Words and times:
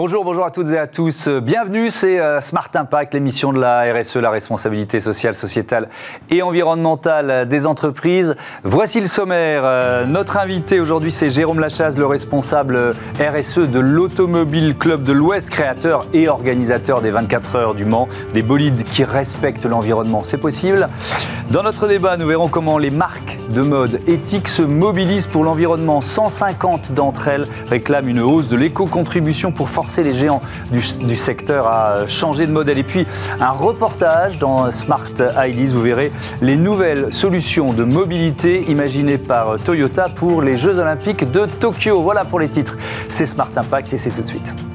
Bonjour, 0.00 0.22
bonjour 0.22 0.46
à 0.46 0.52
toutes 0.52 0.68
et 0.68 0.78
à 0.78 0.86
tous. 0.86 1.26
Bienvenue, 1.26 1.90
c'est 1.90 2.20
euh, 2.20 2.40
Smart 2.40 2.70
Impact, 2.72 3.14
l'émission 3.14 3.52
de 3.52 3.58
la 3.58 3.92
RSE, 3.92 4.14
la 4.18 4.30
responsabilité 4.30 5.00
sociale, 5.00 5.34
sociétale 5.34 5.88
et 6.30 6.40
environnementale 6.40 7.48
des 7.48 7.66
entreprises. 7.66 8.36
Voici 8.62 9.00
le 9.00 9.08
sommaire. 9.08 9.62
Euh, 9.64 10.06
notre 10.06 10.36
invité 10.36 10.78
aujourd'hui, 10.78 11.10
c'est 11.10 11.30
Jérôme 11.30 11.58
Lachaze, 11.58 11.98
le 11.98 12.06
responsable 12.06 12.94
RSE 13.18 13.68
de 13.68 13.80
l'Automobile 13.80 14.76
Club 14.78 15.02
de 15.02 15.10
l'Ouest, 15.10 15.50
créateur 15.50 16.06
et 16.12 16.28
organisateur 16.28 17.00
des 17.00 17.10
24 17.10 17.56
heures 17.56 17.74
du 17.74 17.84
Mans, 17.84 18.06
des 18.34 18.42
bolides 18.42 18.84
qui 18.84 19.02
respectent 19.02 19.66
l'environnement. 19.66 20.22
C'est 20.22 20.38
possible? 20.38 20.88
Dans 21.50 21.64
notre 21.64 21.88
débat, 21.88 22.16
nous 22.16 22.26
verrons 22.28 22.46
comment 22.46 22.78
les 22.78 22.90
marques 22.90 23.36
de 23.48 23.62
mode 23.62 24.00
éthique 24.06 24.46
se 24.46 24.62
mobilisent 24.62 25.26
pour 25.26 25.42
l'environnement. 25.42 26.02
150 26.02 26.92
d'entre 26.92 27.26
elles 27.26 27.46
réclament 27.68 28.10
une 28.10 28.20
hausse 28.20 28.46
de 28.46 28.56
l'éco-contribution 28.56 29.50
pour 29.50 29.70
forcer 29.70 29.87
les 29.98 30.14
géants 30.14 30.42
du, 30.70 31.16
secteur 31.16 31.66
à 31.66 32.06
changer 32.06 32.46
de 32.46 32.52
modèle. 32.52 32.78
Et 32.78 32.84
puis 32.84 33.06
un 33.40 33.50
reportage 33.50 34.38
dans 34.38 34.70
Smart 34.72 35.10
Ideas, 35.46 35.72
vous 35.72 35.82
verrez 35.82 36.12
les 36.40 36.56
nouvelles 36.56 37.12
solutions 37.12 37.72
de 37.72 37.84
mobilité 37.84 38.64
imaginées 38.68 39.18
par 39.18 39.58
Toyota 39.58 40.08
pour 40.14 40.42
les 40.42 40.58
Jeux 40.58 40.78
Olympiques 40.78 41.30
de 41.30 41.46
Tokyo. 41.46 42.02
Voilà 42.02 42.24
pour 42.24 42.40
les 42.40 42.48
titres. 42.48 42.76
C'est 43.08 43.26
Smart 43.26 43.50
Impact 43.56 43.92
et 43.92 43.98
c'est 43.98 44.10
tout 44.10 44.22
de 44.22 44.28
suite. 44.28 44.67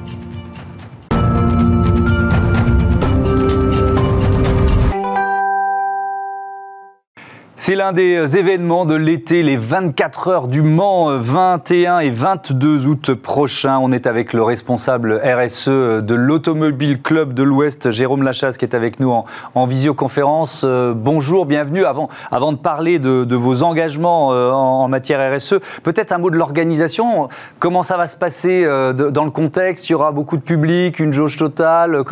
C'est 7.66 7.76
l'un 7.76 7.94
des 7.94 8.16
euh, 8.16 8.26
événements 8.26 8.84
de 8.84 8.94
l'été, 8.94 9.40
les 9.40 9.56
24 9.56 10.28
heures 10.28 10.48
du 10.48 10.60
Mans, 10.60 11.16
21 11.16 11.96
euh, 11.96 12.00
et 12.00 12.10
22 12.10 12.86
août 12.86 13.14
prochains. 13.14 13.78
On 13.78 13.90
est 13.90 14.06
avec 14.06 14.34
le 14.34 14.42
responsable 14.42 15.18
RSE 15.24 15.68
euh, 15.68 16.00
de 16.02 16.14
l'Automobile 16.14 17.00
Club 17.00 17.32
de 17.32 17.42
l'Ouest, 17.42 17.90
Jérôme 17.90 18.22
Lachasse, 18.22 18.58
qui 18.58 18.66
est 18.66 18.74
avec 18.74 19.00
nous 19.00 19.10
en, 19.54 19.66
visioconférence. 19.66 20.66
bonjour, 20.94 21.46
bienvenue. 21.46 21.86
Avant, 21.86 22.10
avant 22.30 22.52
de 22.52 22.58
parler 22.58 22.98
de, 22.98 23.34
vos 23.34 23.62
engagements 23.62 24.28
en, 24.28 24.86
matière 24.88 25.34
RSE, 25.34 25.54
peut-être 25.82 26.12
un 26.12 26.18
mot 26.18 26.28
de 26.28 26.36
l'organisation. 26.36 27.30
Comment 27.60 27.82
ça 27.82 27.96
va 27.96 28.06
se 28.06 28.18
passer 28.18 28.66
dans 28.92 29.24
le 29.24 29.30
contexte? 29.30 29.88
Il 29.88 29.92
y 29.92 29.94
aura 29.94 30.12
beaucoup 30.12 30.36
de 30.36 30.42
public, 30.42 30.98
une 30.98 31.14
jauge 31.14 31.38
totale 31.38 32.04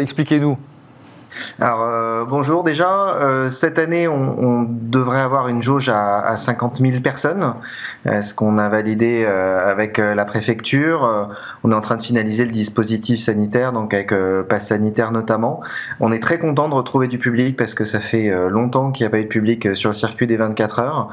Expliquez-nous. 0.00 0.56
Alors 1.60 1.82
euh, 1.82 2.24
bonjour 2.24 2.64
déjà. 2.64 3.14
Euh, 3.16 3.50
cette 3.50 3.78
année, 3.78 4.08
on, 4.08 4.66
devrait 4.68 5.20
avoir 5.20 5.48
une 5.48 5.62
jauge 5.62 5.88
à, 5.88 6.20
à 6.20 6.36
50 6.36 6.78
000 6.78 7.00
personnes, 7.00 7.54
euh, 8.06 8.22
ce 8.22 8.34
qu'on 8.34 8.58
a 8.58 8.68
validé 8.68 9.24
avec 9.24 9.98
la 9.98 10.24
préfecture. 10.24 11.28
on 11.62 11.70
est 11.70 11.74
en 11.74 11.80
train 11.80 11.96
de 11.96 12.02
finaliser 12.02 12.44
le 12.44 12.50
dispositif 12.50 13.20
sanitaire, 13.20 13.72
donc 13.72 13.94
avec 13.94 14.12
passe 14.48 14.68
sanitaire 14.68 15.12
notamment. 15.12 15.60
On 16.00 16.12
est 16.12 16.20
très 16.20 16.38
content 16.38 16.68
de 16.68 16.74
retrouver 16.74 17.08
du 17.08 17.18
public 17.18 17.56
parce 17.56 17.74
que 17.74 17.84
ça 17.84 18.00
fait 18.00 18.30
longtemps 18.48 18.90
qu'il 18.90 19.04
n'y 19.04 19.08
a 19.08 19.10
pas 19.10 19.18
eu 19.18 19.24
de 19.24 19.28
public 19.28 19.74
sur 19.76 19.90
le 19.90 19.94
circuit 19.94 20.26
des 20.26 20.36
24 20.36 20.78
heures. 20.80 21.08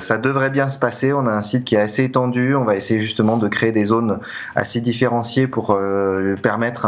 ça 0.00 0.18
devrait 0.18 0.50
bien 0.50 0.68
se 0.68 0.78
passer. 0.78 1.12
On 1.12 1.26
a 1.26 1.32
un 1.32 1.42
site 1.42 1.64
qui 1.64 1.74
est 1.74 1.80
assez 1.80 2.04
étendu. 2.04 2.54
On 2.54 2.64
va 2.64 2.76
essayer 2.76 3.00
justement 3.00 3.36
de 3.36 3.48
créer 3.48 3.72
des 3.72 3.86
zones 3.86 4.18
assez 4.54 4.80
différenciées 4.80 5.46
pour 5.46 5.78
permettre 6.42 6.86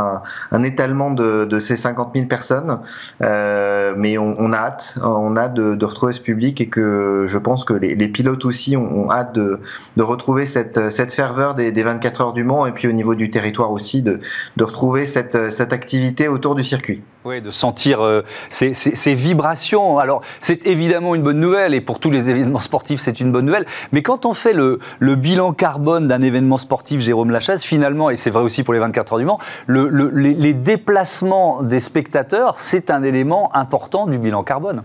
un, 0.53 0.62
étalement 0.62 1.11
de, 1.11 1.45
de 1.45 1.58
ces 1.58 1.77
50 1.77 2.06
000 2.15 2.27
personnes. 2.27 2.81
Euh, 3.23 3.95
mais 3.97 4.19
on, 4.19 4.53
a 4.53 4.57
hâte, 4.57 4.99
on 5.03 5.31
de, 5.33 5.85
retrouver 5.85 6.13
ce 6.13 6.21
public 6.21 6.61
et 6.61 6.69
que 6.69 7.25
je 7.27 7.39
pense 7.39 7.65
que 7.65 7.75
les, 7.75 8.09
pilotes 8.09 8.45
aussi 8.45 8.77
ont, 8.77 9.11
hâte 9.11 9.35
de, 9.35 9.61
retrouver 9.98 10.47
cette, 10.47 10.91
ferveur 11.13 11.55
des, 11.55 11.71
24 11.71 12.21
heures 12.21 12.33
du 12.33 12.45
Mans 12.45 12.67
et 12.67 12.73
puis 12.73 12.89
au 12.89 12.93
niveau 12.93 13.15
du 13.15 13.31
territoire 13.31 13.73
aussi 13.73 14.03
de, 14.03 14.20
de 14.57 14.64
retrouver 14.64 15.07
cette, 15.07 15.51
cette 15.51 15.73
activité 15.73 16.29
autour 16.29 16.55
du 16.55 16.64
circuit. 16.64 17.03
Oui, 17.27 17.41
de 17.41 17.51
sentir 17.51 18.05
euh, 18.05 18.23
ces, 18.51 19.14
vibrations. 19.14 19.98
Alors, 19.98 20.20
c'est 20.41 20.64
évidemment 20.64 21.17
une 21.17 21.25
bonne 21.25 21.41
nouvelle, 21.41 21.75
et 21.75 21.81
pour 21.81 21.98
tous 21.98 22.13
les 22.13 22.31
événements 22.31 22.61
sportifs, 22.61 23.01
c'est 23.01 23.19
une 23.19 23.33
bonne 23.33 23.47
nouvelle. 23.47 23.67
Mais 23.91 24.01
quand 24.01 24.27
on 24.27 24.33
fait 24.33 24.53
le, 24.53 24.79
bilan 25.01 25.53
carbone 25.53 26.07
d'un 26.07 26.23
événement 26.23 26.57
sportif, 26.57 27.01
Jérôme 27.01 27.31
Lachaise, 27.33 27.65
finalement, 27.65 28.11
et 28.11 28.17
c'est 28.17 28.31
vrai 28.31 28.45
aussi 28.45 28.63
pour 28.63 28.75
les 28.75 28.81
24 28.81 29.15
heures 29.15 29.19
du 29.19 29.25
Mans, 29.25 29.41
le, 29.67 29.89
les, 30.11 30.35
les 30.35 30.55
déplacements 30.55 31.65
des 31.65 31.81
spectateurs, 31.81 32.61
c'est 32.61 32.91
un 32.91 33.03
élément 33.03 33.51
important 33.57 34.07
du 34.07 34.19
bilan 34.19 34.45
carbone. 34.45 34.85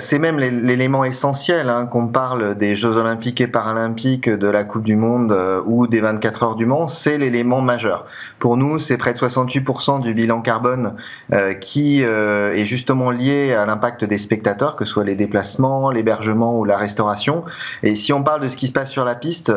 C'est 0.00 0.18
même 0.18 0.38
l'élément 0.38 1.02
essentiel, 1.02 1.70
hein, 1.70 1.86
qu'on 1.86 2.08
parle 2.08 2.56
des 2.56 2.74
Jeux 2.74 2.98
Olympiques 2.98 3.40
et 3.40 3.46
Paralympiques, 3.46 4.28
de 4.28 4.46
la 4.46 4.62
Coupe 4.62 4.84
du 4.84 4.96
Monde 4.96 5.32
euh, 5.32 5.62
ou 5.64 5.86
des 5.86 6.00
24 6.00 6.42
heures 6.42 6.56
du 6.56 6.66
Mans, 6.66 6.88
c'est 6.88 7.16
l'élément 7.16 7.62
majeur. 7.62 8.04
Pour 8.38 8.58
nous, 8.58 8.78
c'est 8.78 8.98
près 8.98 9.14
de 9.14 9.18
68% 9.18 10.02
du 10.02 10.12
bilan 10.12 10.42
carbone 10.42 10.94
euh, 11.32 11.54
qui 11.54 12.04
euh, 12.04 12.52
est 12.52 12.66
justement 12.66 13.10
lié 13.10 13.54
à 13.54 13.64
l'impact 13.64 14.04
des 14.04 14.18
spectateurs, 14.18 14.76
que 14.76 14.84
ce 14.84 14.92
soit 14.92 15.04
les 15.04 15.14
déplacements, 15.14 15.90
l'hébergement 15.90 16.58
ou 16.58 16.64
la 16.66 16.76
restauration. 16.76 17.44
Et 17.82 17.94
si 17.94 18.12
on 18.12 18.22
parle 18.22 18.42
de 18.42 18.48
ce 18.48 18.58
qui 18.58 18.66
se 18.66 18.72
passe 18.72 18.90
sur 18.90 19.06
la 19.06 19.14
piste, 19.14 19.52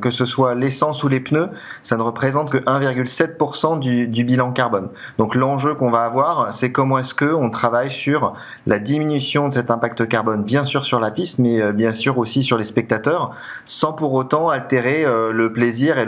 que 0.00 0.10
ce 0.10 0.24
soit 0.24 0.54
l'essence 0.54 1.04
ou 1.04 1.08
les 1.08 1.20
pneus, 1.20 1.50
ça 1.84 1.96
ne 1.96 2.02
représente 2.02 2.50
que 2.50 2.58
1,7% 2.58 3.78
du, 3.78 4.08
du 4.08 4.24
bilan 4.24 4.50
carbone. 4.52 4.88
Donc 5.18 5.36
l'enjeu 5.36 5.74
qu'on 5.74 5.90
va 5.90 6.04
avoir, 6.04 6.52
c'est 6.52 6.72
comment 6.72 6.98
est-ce 6.98 7.14
qu'on 7.14 7.50
travaille 7.50 7.90
sur 7.90 8.34
la 8.66 8.78
diminution 8.78 9.48
de 9.48 9.54
cette 9.54 9.67
impact 9.70 10.08
carbone, 10.08 10.42
bien 10.42 10.64
sûr 10.64 10.84
sur 10.84 11.00
la 11.00 11.10
piste, 11.10 11.38
mais 11.38 11.60
euh, 11.60 11.72
bien 11.72 11.94
sûr 11.94 12.18
aussi 12.18 12.42
sur 12.42 12.58
les 12.58 12.64
spectateurs, 12.64 13.32
sans 13.66 13.92
pour 13.92 14.14
autant 14.14 14.48
altérer 14.48 15.04
euh, 15.04 15.32
le 15.32 15.52
plaisir 15.52 15.98
et 15.98 16.06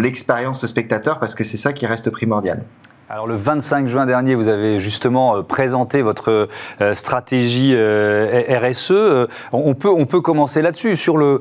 l'expérience 0.00 0.60
de 0.60 0.66
spectateur, 0.66 1.18
parce 1.18 1.34
que 1.34 1.44
c'est 1.44 1.56
ça 1.56 1.72
qui 1.72 1.86
reste 1.86 2.10
primordial. 2.10 2.62
Alors 3.08 3.26
le 3.26 3.34
25 3.34 3.88
juin 3.88 4.06
dernier, 4.06 4.36
vous 4.36 4.46
avez 4.46 4.78
justement 4.78 5.36
euh, 5.36 5.42
présenté 5.42 6.00
votre 6.02 6.48
stratégie 6.92 7.74
RSE. 7.74 9.26
On 9.52 9.74
peut, 9.74 9.88
on 9.88 10.06
peut 10.06 10.20
commencer 10.20 10.62
là-dessus, 10.62 10.96
sur, 10.96 11.16
le, 11.16 11.40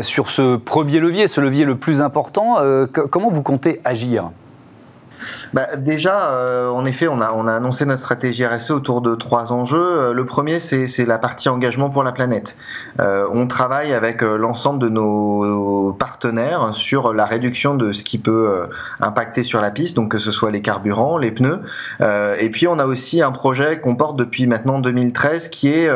sur 0.00 0.30
ce 0.30 0.56
premier 0.56 0.98
levier, 0.98 1.28
ce 1.28 1.40
levier 1.40 1.64
le 1.64 1.76
plus 1.76 2.00
important. 2.00 2.56
Comment 3.10 3.30
vous 3.30 3.42
comptez 3.42 3.80
agir? 3.84 4.30
Bah, 5.52 5.76
déjà, 5.76 6.32
euh, 6.32 6.70
en 6.70 6.86
effet, 6.86 7.08
on 7.08 7.20
a, 7.20 7.32
on 7.32 7.46
a 7.46 7.54
annoncé 7.54 7.84
notre 7.84 8.00
stratégie 8.00 8.44
RSE 8.46 8.70
autour 8.70 9.00
de 9.00 9.14
trois 9.14 9.52
enjeux. 9.52 9.78
Euh, 9.78 10.12
le 10.12 10.24
premier, 10.24 10.60
c'est 10.60 11.04
la 11.06 11.18
partie 11.18 11.48
engagement 11.48 11.90
pour 11.90 12.02
la 12.02 12.12
planète. 12.12 12.56
Euh, 13.00 13.26
on 13.32 13.46
travaille 13.46 13.92
avec 13.92 14.22
l'ensemble 14.22 14.78
de 14.78 14.88
nos 14.88 15.92
partenaires 15.98 16.74
sur 16.74 17.12
la 17.12 17.24
réduction 17.24 17.74
de 17.74 17.92
ce 17.92 18.04
qui 18.04 18.18
peut 18.18 18.68
impacter 19.00 19.42
sur 19.42 19.60
la 19.60 19.70
piste, 19.70 19.96
donc 19.96 20.12
que 20.12 20.18
ce 20.18 20.32
soit 20.32 20.50
les 20.50 20.62
carburants, 20.62 21.18
les 21.18 21.30
pneus. 21.30 21.60
et 22.00 22.50
puis, 22.50 22.66
on 22.66 22.78
a 22.78 22.86
aussi 22.86 23.22
un 23.22 23.32
projet 23.32 23.80
qu'on 23.80 23.96
porte 23.96 24.16
depuis 24.16 24.46
maintenant 24.46 24.80
2013 24.80 25.48
qui 25.48 25.68
est 25.68 25.90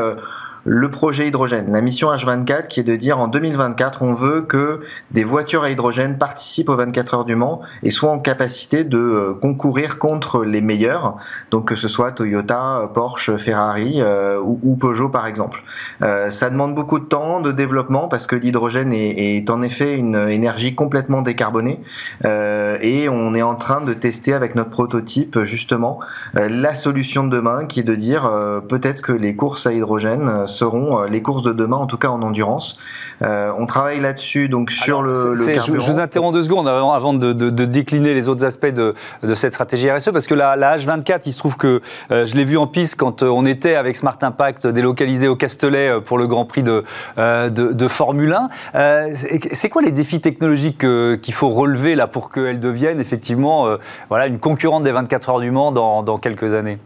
le 0.65 0.91
projet 0.91 1.29
hydrogène, 1.29 1.71
la 1.73 1.83
mission 1.83 2.11
H24 2.11 2.69
qui 2.69 2.81
est 2.81 2.85
de 2.85 2.97
dire 2.97 3.19
en 3.19 3.29
2024, 3.29 4.03
on 4.03 4.15
veut 4.15 4.43
que 4.43 4.81
des 5.11 5.23
voitures 5.23 5.63
à 5.63 5.71
hydrogène 5.71 6.17
participent 6.17 6.71
aux 6.71 6.77
24 6.77 7.15
heures 7.15 7.25
du 7.27 7.37
Mans 7.37 7.61
et 7.83 7.91
soient 7.91 8.11
en 8.11 8.19
capacité 8.19 8.83
de 8.83 8.99
euh, 8.99 9.35
concourir 9.35 9.99
contre 9.99 10.43
les 10.43 10.63
meilleurs, 10.63 11.17
donc 11.51 11.69
que 11.69 11.77
ce 11.77 11.87
soit 11.87 12.13
Toyota, 12.13 12.91
Porsche, 12.95 13.37
Ferrari 13.37 14.01
euh, 14.01 14.41
ou, 14.41 14.77
Peugeot 14.77 15.11
par 15.11 15.27
exemple. 15.27 15.63
Euh, 16.03 16.31
ça 16.31 16.49
demande 16.49 16.75
beaucoup 16.75 16.99
de 16.99 17.05
temps, 17.05 17.41
de 17.41 17.53
développement 17.53 18.09
parce 18.09 18.27
que 18.27 18.37
l'hydrogène 18.37 18.93
est, 18.95 19.51
en 19.51 19.61
effet 19.63 19.97
une 19.97 20.17
énergie 20.17 20.75
complètement 20.75 21.21
décarbonée 21.21 21.81
et 22.25 23.09
on 23.11 23.35
est 23.35 23.43
en 23.43 23.55
train 23.55 23.83
de 23.83 23.93
tester 23.93 24.33
avec 24.33 24.55
notre 24.55 24.71
prototype 24.71 25.43
justement 25.43 26.01
la 26.33 26.75
solution 26.75 27.25
de 27.25 27.37
demain 27.37 27.67
qui 27.67 27.81
est 27.81 27.85
de 27.85 27.95
dire 27.95 28.31
peut-être 28.69 29.03
que 29.03 29.13
les 29.13 29.37
courses 29.37 29.67
à 29.67 29.73
hydrogène 29.73 30.47
seront 30.55 31.01
euh, 31.01 31.09
les 31.09 31.23
courses 31.23 31.43
de 31.43 31.53
demain, 31.53 31.77
en 31.77 31.87
tout 31.87 31.99
cas 31.99 32.09
en 32.09 32.23
endurance. 32.23 32.79
Euh, 33.23 33.53
on 33.59 33.67
travaille 33.67 34.01
là-dessus, 34.01 34.49
donc 34.49 34.71
sur 34.71 35.03
le, 35.03 35.35
le 35.35 35.47
carburant. 35.47 35.79
Je, 35.79 35.91
vous 35.91 36.01
interromps 36.01 36.35
deux 36.35 36.43
secondes 36.43 36.69
avant, 36.69 37.15
de, 37.15 37.33
décliner 37.33 38.15
les 38.15 38.29
autres 38.29 38.45
aspects 38.45 38.67
de, 38.67 38.95
cette 39.35 39.53
stratégie 39.53 39.91
RSE, 39.91 40.11
parce 40.11 40.27
que 40.27 40.35
la, 40.35 40.57
H24, 40.77 41.23
il 41.27 41.33
se 41.33 41.39
trouve 41.39 41.57
que 41.57 41.81
euh, 42.11 42.27
je 42.27 42.35
l'ai 42.35 42.45
vu 42.45 42.57
en 42.57 42.67
piste 42.67 42.97
quand 42.97 43.23
on 43.23 43.45
était 43.45 43.75
avec 43.75 43.97
Smart 43.97 44.19
Impact 44.21 44.67
délocalisé 44.67 45.29
au 45.29 45.37
Castellet 45.37 46.01
pour 46.05 46.19
le 46.19 46.27
Grand 46.27 46.45
Prix 46.45 46.63
de, 46.63 46.85
de, 47.17 47.89
Formule 47.89 48.37
1. 48.75 49.09
C'est 49.53 49.69
quoi 49.69 49.83
les 49.83 49.91
défis 49.91 50.21
technologiques 50.21 50.87
qu'il 51.21 51.35
faut 51.35 51.51
relever 51.51 51.95
là 51.95 52.07
pour 52.07 52.31
qu'elle 52.31 52.61
devienne 52.61 53.01
effectivement 53.01 53.67
voilà, 54.09 54.27
une 54.27 54.39
concurrente 54.39 54.85
des 54.85 54.93
24 54.93 55.29
heures 55.31 55.41
du 55.41 55.51
Mans 55.51 55.73
dans 55.73 56.19
quelques 56.19 56.55
années? 56.55 56.79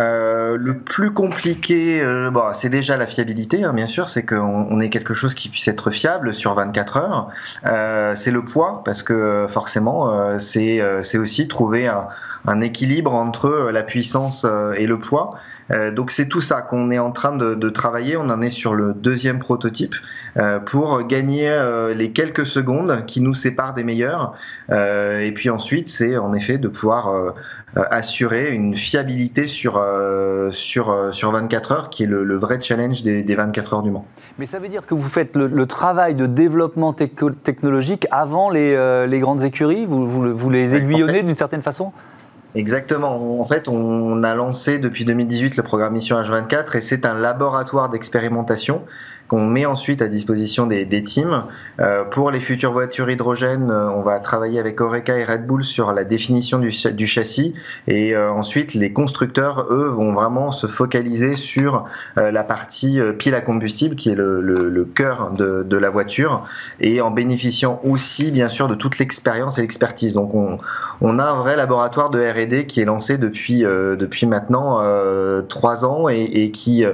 Euh, 0.00 0.56
le 0.56 0.78
plus 0.78 1.12
compliqué, 1.12 2.00
euh, 2.00 2.30
c'est 2.54 2.68
déjà 2.68 2.96
la 2.96 3.06
fiabilité, 3.06 3.62
hein, 3.62 3.72
bien 3.72 3.86
sûr, 3.86 4.08
c'est 4.08 4.24
qu'on 4.24 4.66
on 4.70 4.80
ait 4.80 4.90
quelque 4.90 5.14
chose 5.14 5.34
qui 5.34 5.48
puisse 5.48 5.68
être 5.68 5.90
fiable 5.90 6.34
sur 6.34 6.54
24 6.54 6.96
heures. 6.96 7.28
Euh, 7.66 8.14
c'est 8.16 8.30
le 8.30 8.44
poids, 8.44 8.82
parce 8.84 9.02
que 9.02 9.46
forcément, 9.48 10.12
euh, 10.12 10.38
c'est 10.38 11.18
aussi 11.18 11.48
trouver 11.48 11.86
un, 11.86 12.08
un, 12.46 12.60
équilibre 12.60 13.14
entre 13.14 13.70
la 13.72 13.82
puissance 13.82 14.46
et 14.76 14.86
le 14.86 14.98
poids. 14.98 15.30
Donc 15.70 16.10
c'est 16.10 16.28
tout 16.28 16.40
ça 16.40 16.62
qu'on 16.62 16.90
est 16.90 16.98
en 16.98 17.10
train 17.10 17.36
de, 17.36 17.70
travailler. 17.70 18.16
On 18.16 18.28
en 18.30 18.42
est 18.42 18.50
sur 18.50 18.74
le 18.74 18.92
deuxième 18.92 19.38
prototype 19.38 19.94
pour 20.66 21.02
gagner 21.06 21.50
les 21.94 22.12
quelques 22.12 22.46
secondes 22.46 23.04
qui 23.06 23.20
nous 23.20 23.34
séparent 23.34 23.74
des 23.74 23.84
meilleurs. 23.84 24.34
et 24.70 25.32
puis 25.34 25.50
ensuite, 25.50 25.88
c'est 25.88 26.16
en 26.16 26.32
effet 26.34 26.58
de 26.58 26.68
pouvoir 26.68 27.34
assurer 27.76 28.54
une 28.54 28.74
fiabilité 28.74 29.46
sur, 29.46 29.82
sur, 30.50 31.14
sur 31.14 31.32
24 31.32 31.72
heures, 31.72 31.90
qui 31.90 32.04
est 32.04 32.06
le, 32.06 32.36
vrai 32.36 32.60
challenge 32.60 33.02
des, 33.02 33.34
24 33.34 33.74
heures 33.74 33.82
du 33.82 33.90
Mans. 33.90 34.06
Mais 34.38 34.46
ça 34.46 34.58
veut 34.58 34.68
dire 34.68 34.86
que 34.86 34.94
vous 34.94 35.08
faites 35.08 35.34
le, 35.34 35.66
travail 35.66 36.14
de 36.14 36.26
développement 36.26 36.92
technologique 36.92 38.06
avant 38.10 38.50
les, 38.50 39.06
les 39.06 39.20
grandes 39.20 39.42
écuries? 39.42 39.86
Vous, 39.86 40.36
vous, 40.36 40.50
les 40.50 40.76
aiguillonnez 40.76 41.22
d'une 41.24 41.36
certaine 41.36 41.62
façon? 41.62 41.92
Exactement. 42.54 43.40
En 43.40 43.44
fait, 43.44 43.66
on 43.68 44.22
a 44.22 44.34
lancé 44.34 44.78
depuis 44.78 45.04
2018 45.04 45.56
le 45.56 45.62
programme 45.64 45.94
Mission 45.94 46.20
H24 46.20 46.76
et 46.76 46.80
c'est 46.80 47.04
un 47.04 47.14
laboratoire 47.14 47.88
d'expérimentation 47.88 48.84
qu'on 49.28 49.46
met 49.46 49.66
ensuite 49.66 50.02
à 50.02 50.08
disposition 50.08 50.66
des, 50.66 51.04
teams. 51.04 51.44
Euh, 51.80 52.04
pour 52.04 52.30
les 52.30 52.40
futures 52.40 52.72
voitures 52.72 53.08
hydrogène, 53.10 53.70
euh, 53.70 53.90
on 53.90 54.02
va 54.02 54.20
travailler 54.20 54.58
avec 54.58 54.80
Oreca 54.80 55.16
et 55.16 55.24
Red 55.24 55.46
Bull 55.46 55.64
sur 55.64 55.92
la 55.92 56.04
définition 56.04 56.58
du, 56.58 56.70
châssis 56.70 57.54
et 57.88 58.14
euh, 58.14 58.30
ensuite 58.30 58.74
les 58.74 58.92
constructeurs, 58.92 59.66
eux, 59.70 59.88
vont 59.88 60.12
vraiment 60.12 60.52
se 60.52 60.66
focaliser 60.66 61.36
sur 61.36 61.84
la 62.16 62.44
partie 62.44 63.00
pile 63.18 63.34
à 63.34 63.40
combustible 63.40 63.96
qui 63.96 64.10
est 64.10 64.14
le, 64.14 64.88
cœur 64.94 65.32
de, 65.32 65.76
la 65.76 65.90
voiture 65.90 66.46
et 66.80 67.00
en 67.00 67.10
bénéficiant 67.10 67.80
aussi 67.84 68.30
bien 68.30 68.48
sûr 68.48 68.68
de 68.68 68.74
toute 68.74 68.98
l'expérience 68.98 69.58
et 69.58 69.62
l'expertise. 69.62 70.14
Donc 70.14 70.34
on, 70.34 71.18
a 71.18 71.24
un 71.24 71.34
vrai 71.36 71.56
laboratoire 71.56 72.10
de 72.10 72.20
R&D 72.20 72.66
qui 72.66 72.80
est 72.80 72.84
lancé 72.84 73.18
depuis, 73.18 73.62
depuis 73.62 74.26
maintenant 74.26 74.80
trois 75.48 75.84
ans 75.84 76.08
et 76.08 76.50
qui 76.52 76.84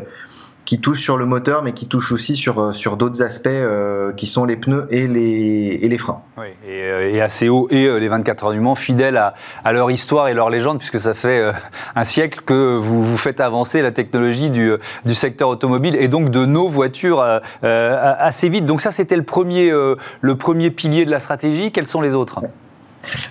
qui 0.65 0.81
touche 0.81 1.03
sur 1.03 1.17
le 1.17 1.27
moteur, 1.27 1.63
mais 1.63 1.73
qui 1.73 1.87
touche 1.87 2.13
aussi 2.13 2.37
sur, 2.37 2.61
euh, 2.61 2.73
sur 2.73 2.97
d'autres 2.97 3.23
aspects 3.23 3.49
euh, 3.49 4.13
qui 4.13 4.27
sont 4.27 4.45
les 4.45 4.57
pneus 4.57 4.87
et 4.91 5.07
les, 5.07 5.79
et 5.83 5.89
les 5.89 5.99
freins. 5.99 6.21
Oui, 6.39 6.47
et, 6.67 6.83
euh, 6.83 7.25
assez 7.25 7.49
haut, 7.49 7.69
et 7.71 7.99
les 7.99 8.09
24 8.09 8.45
heures 8.45 8.53
du 8.53 8.61
Mans, 8.61 8.75
fidèles 8.75 9.17
à, 9.17 9.35
à, 9.65 9.73
leur 9.73 9.91
histoire 9.91 10.29
et 10.29 10.35
leur 10.35 10.51
légende, 10.51 10.79
puisque 10.79 11.01
ça 11.01 11.15
fait 11.15 11.53
un 11.97 12.05
siècle 12.05 12.41
que 12.45 12.77
vous, 12.77 13.03
vous 13.03 13.17
faites 13.17 13.41
avancer 13.41 13.83
la 13.83 13.93
technologie 13.93 14.51
du, 14.51 14.73
du 15.05 15.15
secteur 15.15 15.49
automobile 15.49 15.97
et 15.97 16.09
donc 16.09 16.31
de 16.31 16.47
nos 16.47 16.69
voitures 16.69 17.25
assez 17.63 18.49
vite. 18.49 18.65
Donc 18.65 18.81
ça, 18.81 18.91
c'était 18.91 19.17
le 19.17 19.23
premier, 19.23 19.71
le 19.71 20.35
premier 20.37 20.71
pilier 20.71 21.05
de 21.05 21.11
la 21.11 21.21
stratégie. 21.21 21.73
Quels 21.73 21.87
sont 21.87 22.01
les 22.01 22.15
autres? 22.15 22.41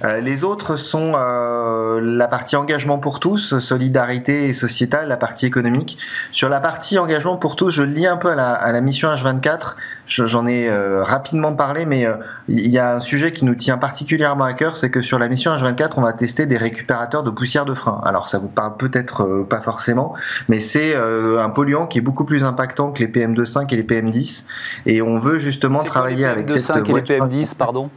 Euh, 0.04 0.20
les 0.20 0.44
autres 0.44 0.76
sont 0.76 1.14
euh, 1.16 2.00
la 2.02 2.28
partie 2.28 2.56
engagement 2.56 3.00
pour 3.00 3.20
tous, 3.20 3.60
solidarité 3.60 4.48
et 4.48 4.54
sociétale, 4.54 5.08
la 5.08 5.18
partie 5.18 5.46
économique. 5.46 5.98
Sur 6.32 6.50
la 6.50 6.60
partie 6.60 6.98
engagement 6.98 7.38
pour 7.38 7.56
tous, 7.56 7.70
je 7.70 7.84
lis 7.84 8.08
un 8.08 8.18
peu 8.18 8.30
à 8.30 8.72
la, 8.72 8.82
mission 8.82 9.10
H24. 9.10 9.76
J'en 10.08 10.48
ai 10.48 10.70
euh, 10.70 11.04
rapidement 11.04 11.56
parlé, 11.56 11.86
mais 11.86 12.08
il 12.48 12.70
y 12.70 12.80
a 12.80 12.96
un 12.96 13.00
sujet 13.00 13.34
qui 13.34 13.46
nous 13.46 13.56
tient 13.56 13.78
particulièrement 13.78 14.46
à 14.46 14.54
cœur, 14.54 14.76
c'est 14.76 14.90
que 14.90 15.02
sur 15.02 15.20
la 15.20 15.28
mission 15.28 15.56
H24, 15.56 15.92
on 15.98 16.02
va 16.02 16.14
tester 16.14 16.46
des 16.46 16.58
récupérateurs 16.58 17.24
de 17.24 17.30
poussière 17.30 17.66
de 17.66 17.74
frein. 17.74 18.02
Alors 18.04 18.30
ça 18.30 18.40
vous 18.40 18.48
parle 18.48 18.78
peut-être 18.78 19.46
pas 19.50 19.62
forcément, 19.62 20.16
mais 20.48 20.60
c'est 20.60 20.96
un 20.96 21.50
polluant 21.50 21.88
qui 21.88 22.00
est 22.00 22.02
beaucoup 22.02 22.26
plus 22.26 22.44
impactant 22.44 22.92
que 22.92 23.00
les 23.04 23.08
PM2.5 23.08 23.74
et 23.74 23.76
les 23.76 23.84
PM10, 23.84 24.46
et 24.86 25.02
on 25.02 25.20
veut 25.20 25.40
justement 25.40 25.84
travailler 25.84 26.26
avec 26.26 26.50
cette 26.50 26.76
et 26.76 26.94
les 26.94 27.02
PM10, 27.02 27.56
pardon? 27.56 27.90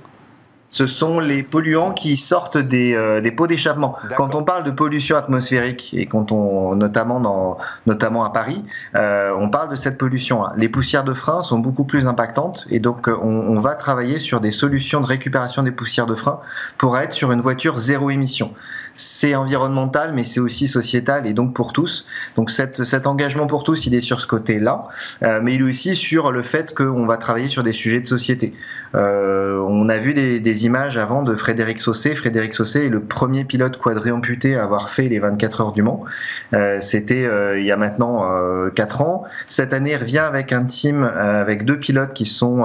Ce 0.73 0.87
sont 0.87 1.21
les 1.21 1.43
polluants 1.43 1.93
qui 1.93 2.17
sortent 2.17 2.57
des, 2.57 2.95
euh, 2.95 3.21
des 3.21 3.31
pots 3.31 3.47
d'échappement. 3.47 3.95
Quand 4.17 4.35
on 4.35 4.43
parle 4.43 4.65
de 4.65 4.71
pollution 4.71 5.17
atmosphérique 5.17 5.91
et 5.93 6.07
quand 6.07 6.33
on, 6.33 6.75
notamment 6.75 7.21
dans, 7.21 7.59
notamment 7.87 8.25
à 8.25 8.31
Paris, 8.31 8.65
euh, 8.97 9.33
on 9.39 9.51
parle 9.51 9.69
de 9.69 9.77
cette 9.77 9.99
pollution. 9.99 10.45
Les 10.57 10.71
poussières 10.71 11.05
de 11.05 11.13
frein 11.13 11.43
sont 11.43 11.59
beaucoup 11.59 11.85
plus 11.85 12.07
impactantes 12.07 12.67
et 12.71 12.81
donc 12.81 13.09
euh, 13.09 13.17
on, 13.23 13.29
on, 13.29 13.59
va 13.59 13.75
travailler 13.75 14.19
sur 14.19 14.41
des 14.41 14.51
solutions 14.51 15.03
de 15.03 15.07
récupération 15.07 15.63
des 15.63 15.73
poussières 15.73 16.07
de 16.07 16.15
frein 16.15 16.41
pour 16.79 16.97
être 16.97 17.13
sur 17.13 17.33
une 17.33 17.41
voiture 17.41 17.79
zéro 17.79 18.09
émission 18.09 18.53
c'est 18.95 19.35
environnemental, 19.35 20.13
mais 20.13 20.25
c'est 20.25 20.41
aussi 20.41 20.69
sociétal 20.69 21.27
et 21.27 21.33
donc 21.33 21.55
pour 21.55 21.73
tous. 21.73 22.07
Donc 22.37 22.51
cet 22.51 23.07
engagement 23.07 23.47
pour 23.47 23.65
tous, 23.65 23.87
il 23.87 23.95
est 23.95 24.01
sur 24.01 24.21
ce 24.21 24.27
côté-là, 24.27 24.89
euh, 25.23 25.41
mais 25.43 25.55
il 25.55 25.61
est 25.61 25.65
aussi 25.65 25.97
sur 25.97 26.33
le 26.33 26.43
fait 26.43 26.75
qu'on 26.75 27.07
va 27.07 27.17
travailler 27.17 27.49
sur 27.49 27.63
des 27.63 27.73
sujets 27.73 28.01
de 28.01 28.07
société. 28.07 28.53
Euh, 28.95 29.59
on 29.67 29.89
a 29.89 29.99
vu 29.99 30.15
des, 30.15 30.67
images 30.67 30.99
avant 30.99 31.23
de 31.23 31.35
Frédéric 31.35 31.81
Saucé. 31.81 32.15
Frédéric 32.15 32.55
Saucé 32.55 32.87
est 32.87 32.89
le 32.89 33.01
premier 33.01 33.45
pilote 33.45 33.79
quadriamputé 33.79 34.55
à 34.55 34.65
avoir 34.65 34.91
fait 34.91 35.09
les 35.09 35.19
24 35.19 35.61
heures 35.61 35.73
du 35.73 35.83
Mans. 35.83 36.05
Euh, 36.53 36.79
c'était 36.81 37.29
il 37.59 37.65
y 37.65 37.73
a 37.73 37.77
maintenant 37.77 38.29
4 38.75 39.01
ans. 39.01 39.25
Cette 39.49 39.73
année, 39.73 39.93
il 39.93 39.97
revient 39.97 40.19
avec 40.19 40.53
un 40.53 40.65
team 40.65 41.05
avec 41.05 41.65
deux 41.65 41.79
pilotes 41.79 42.13
qui 42.13 42.27
sont 42.27 42.65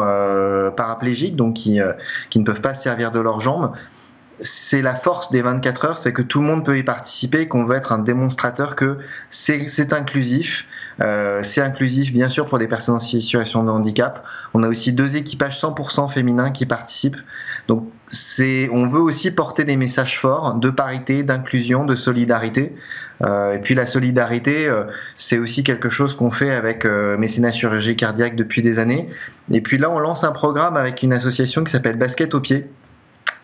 paraplégiques, 0.76 1.36
donc 1.36 1.56
qui, 1.56 1.80
qui 2.30 2.40
ne 2.40 2.44
peuvent 2.44 2.62
pas 2.62 2.74
servir 2.74 3.12
de 3.12 3.20
leurs 3.20 3.40
jambes 3.40 3.72
c'est 4.40 4.82
la 4.82 4.96
force 4.96 5.32
des 5.32 5.42
24 5.42 5.86
heures, 5.86 5.98
c'est 5.98 6.14
que 6.14 6.22
tout 6.22 6.42
le 6.42 6.48
monde 6.48 6.64
peut 6.66 6.78
y 6.78 6.84
participer, 6.84 7.48
qu'on 7.48 7.64
veut 7.64 7.76
être 7.76 7.92
un 7.92 8.00
démonstrateur 8.00 8.76
que 8.76 8.98
c'est 9.30 9.94
inclusif. 9.94 10.68
Euh, 11.00 11.42
c'est 11.44 11.62
inclusif 11.62 12.12
bien 12.12 12.30
sûr 12.30 12.46
pour 12.46 12.58
des 12.58 12.68
personnes 12.68 12.96
en 12.96 13.00
situation 13.00 13.64
de 13.64 13.70
handicap. 13.70 14.26
On 14.54 14.64
a 14.64 14.68
aussi 14.68 14.94
deux 14.94 15.16
équipages 15.16 15.60
100% 15.60 16.12
féminins 16.12 16.52
qui 16.52 16.66
participent. 16.66 17.18
Donc 17.68 17.88
c'est, 18.10 18.70
on 18.72 18.86
veut 18.86 19.02
aussi 19.02 19.32
porter 19.32 19.66
des 19.66 19.76
messages 19.76 20.18
forts 20.18 20.56
de 20.56 20.70
parité, 20.70 21.24
d'inclusion, 21.24 21.86
de 21.86 21.96
solidarité. 21.96 22.76
Euh, 23.24 23.56
et 23.56 23.60
puis 23.60 23.76
la 23.76 23.86
solidarité, 23.86 24.68
euh, 24.68 24.84
c'est 25.16 25.38
aussi 25.38 25.64
quelque 25.64 25.90
chose 25.90 26.16
qu'on 26.16 26.32
fait 26.32 26.52
avec 26.52 26.86
euh, 26.86 27.18
Mécénat 27.18 27.52
Chirurgie 27.52 27.96
Cardiaque 27.96 28.36
depuis 28.36 28.62
des 28.62 28.80
années. 28.80 29.10
Et 29.52 29.62
puis 29.62 29.78
là, 29.78 29.90
on 29.90 30.00
lance 30.00 30.24
un 30.24 30.32
programme 30.32 30.78
avec 30.78 31.04
une 31.04 31.14
association 31.14 31.64
qui 31.64 31.72
s'appelle 31.72 31.98
Basket 31.98 32.34
au 32.36 32.40
pied 32.40 32.70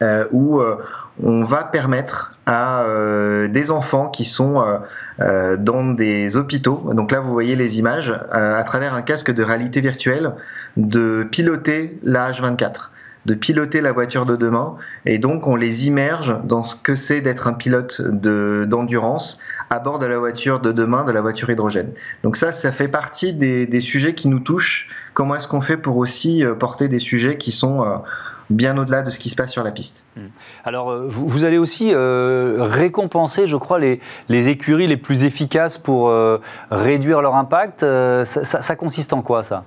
euh, 0.01 0.25
où 0.31 0.59
euh, 0.59 0.77
on 1.21 1.43
va 1.43 1.63
permettre 1.63 2.31
à 2.45 2.83
euh, 2.83 3.47
des 3.47 3.71
enfants 3.71 4.09
qui 4.09 4.25
sont 4.25 4.63
dans 5.19 5.93
des 5.93 6.37
hôpitaux, 6.37 6.91
donc 6.93 7.11
là 7.11 7.19
vous 7.19 7.31
voyez 7.31 7.55
les 7.55 7.79
images, 7.79 8.13
à 8.31 8.63
travers 8.63 8.93
un 8.93 9.01
casque 9.01 9.31
de 9.31 9.43
réalité 9.43 9.79
virtuelle, 9.79 10.33
de 10.75 11.23
piloter 11.23 11.99
la 12.03 12.31
H24 12.31 12.89
de 13.25 13.35
piloter 13.35 13.79
la 13.79 13.93
voiture 13.93 14.25
de 14.25 14.35
demain 14.35 14.75
et 15.05 15.17
donc 15.17 15.47
on 15.47 15.55
les 15.55 15.87
immerge 15.87 16.35
dans 16.43 16.61
ce 16.61 16.75
que 16.75 16.93
c'est 16.93 17.21
d'être 17.21 17.47
un 17.47 17.53
pilote 17.53 18.01
d'endurance 18.01 19.39
à 19.69 19.79
bord 19.79 19.99
de 19.99 20.05
la 20.05 20.17
voiture 20.17 20.59
de 20.59 20.73
demain, 20.73 21.05
de 21.05 21.11
la 21.13 21.21
voiture 21.21 21.49
hydrogène. 21.49 21.93
Donc 22.23 22.35
ça, 22.35 22.51
ça 22.51 22.73
fait 22.73 22.89
partie 22.89 23.31
des, 23.31 23.65
des 23.65 23.79
sujets 23.79 24.13
qui 24.13 24.27
nous 24.27 24.41
touchent. 24.41 24.89
Comment 25.13 25.35
est-ce 25.35 25.47
qu'on 25.47 25.61
fait 25.61 25.77
pour 25.77 25.95
aussi 25.95 26.43
porter 26.59 26.89
des 26.89 26.99
sujets 26.99 27.37
qui 27.37 27.53
sont 27.53 28.03
bien 28.49 28.77
au-delà 28.77 29.01
de 29.01 29.09
ce 29.09 29.19
qui 29.19 29.29
se 29.29 29.35
passe 29.35 29.51
sur 29.51 29.63
la 29.63 29.71
piste. 29.71 30.05
Hmm. 30.15 30.27
Alors, 30.63 30.91
euh, 30.91 31.07
vous, 31.07 31.45
allez 31.45 31.57
aussi 31.57 31.91
euh, 31.93 32.57
récompenser, 32.59 33.47
je 33.47 33.55
crois, 33.55 33.79
les, 33.79 33.99
les, 34.29 34.49
écuries 34.49 34.87
les 34.87 34.97
plus 34.97 35.23
efficaces 35.23 35.77
pour 35.77 36.09
euh, 36.09 36.39
réduire 36.71 37.21
leur 37.21 37.35
impact. 37.35 37.85
Ça, 38.23 38.75
consiste 38.75 39.13
en 39.13 39.21
quoi, 39.21 39.43
ça? 39.43 39.63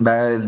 Bah, 0.00 0.38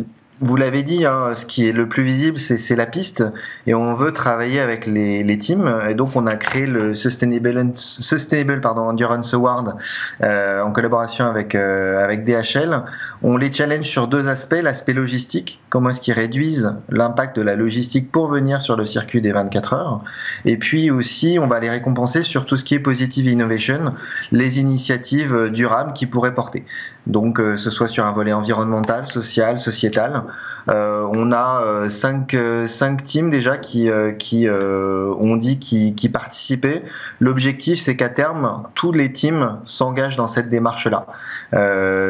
vous 0.41 0.57
l'avez 0.57 0.83
dit, 0.83 1.07
hein, 1.07 1.35
ce 1.35 1.47
qui 1.47 1.69
est 1.69 1.73
le 1.73 1.89
plus 1.89 2.03
visible, 2.03 2.39
c'est 2.39 2.75
la 2.75 2.87
piste, 2.87 3.25
et 3.67 3.75
on 3.75 3.95
veut 3.95 4.13
travailler 4.13 4.61
avec 4.61 4.87
les, 4.87 5.23
les, 5.23 5.39
teams, 5.39 5.81
et 5.89 5.95
donc 5.95 6.17
on 6.17 6.27
a 6.27 6.35
créé 6.35 6.67
le 6.67 6.95
Sustainable, 6.95 7.73
Sustainable 7.77 8.61
pardon, 8.61 8.83
Endurance 8.83 9.35
Award 9.35 9.77
euh, 10.23 10.61
en 10.63 10.73
collaboration 10.73 11.27
avec, 11.27 11.55
euh, 11.55 12.03
avec 12.03 12.25
DHL. 12.25 12.83
On 13.23 13.37
les 13.37 13.53
challenge 13.53 13.85
sur 13.85 14.09
deux 14.09 14.29
aspects, 14.29 14.61
l'aspect 14.61 14.95
logistique, 14.95 15.61
comment 15.71 15.91
est-ce 15.91 16.01
qu'ils 16.01 16.15
réduisent 16.15 16.75
l'impact 16.89 17.37
de 17.37 17.43
la 17.43 17.55
logistique 17.55 18.11
pour 18.11 18.27
venir 18.27 18.63
sur 18.63 18.77
le 18.77 18.85
circuit 18.85 19.21
des 19.21 19.33
24 19.33 19.75
heures, 19.75 20.05
et 20.45 20.57
puis 20.57 20.91
aussi 20.91 21.39
on 21.41 21.47
va 21.47 21.61
les 21.61 21.71
récompenser 21.71 22.25
sur 22.25 22.47
tout 22.47 22.57
ce 22.57 22.65
qui 22.65 22.75
est 22.75 22.81
positive 22.81 23.27
innovation, 23.27 23.93
les 24.33 24.59
initiatives 24.59 25.51
durables 25.51 25.93
qu'ils 25.93 26.11
pourraient 26.11 26.35
porter. 26.35 26.65
Donc, 27.07 27.41
euh, 27.41 27.57
ce 27.57 27.71
soit 27.71 27.89
sur 27.89 28.07
un 28.07 28.13
volet 28.13 28.33
environnemental, 28.33 29.07
social, 29.07 29.59
sociétal. 29.59 30.22
Euh, 30.69 31.09
on 31.13 31.33
a 31.33 31.63
euh, 31.65 31.89
cinq, 31.89 32.37
cinq 32.67 33.05
teams 33.05 33.31
déjà 33.31 33.57
qui, 33.57 33.91
qui 34.19 34.49
ont 34.49 35.37
dit 35.37 35.59
qui, 35.59 35.95
qui 35.95 36.09
participaient. 36.09 36.83
L'objectif, 37.21 37.79
c'est 37.79 37.97
qu'à 37.97 38.09
terme, 38.09 38.65
tous 38.75 38.93
les 38.93 39.13
teams 39.13 39.59
s'engagent 39.65 40.17
dans 40.17 40.27
cette 40.27 40.49
démarche-là. 40.49 41.07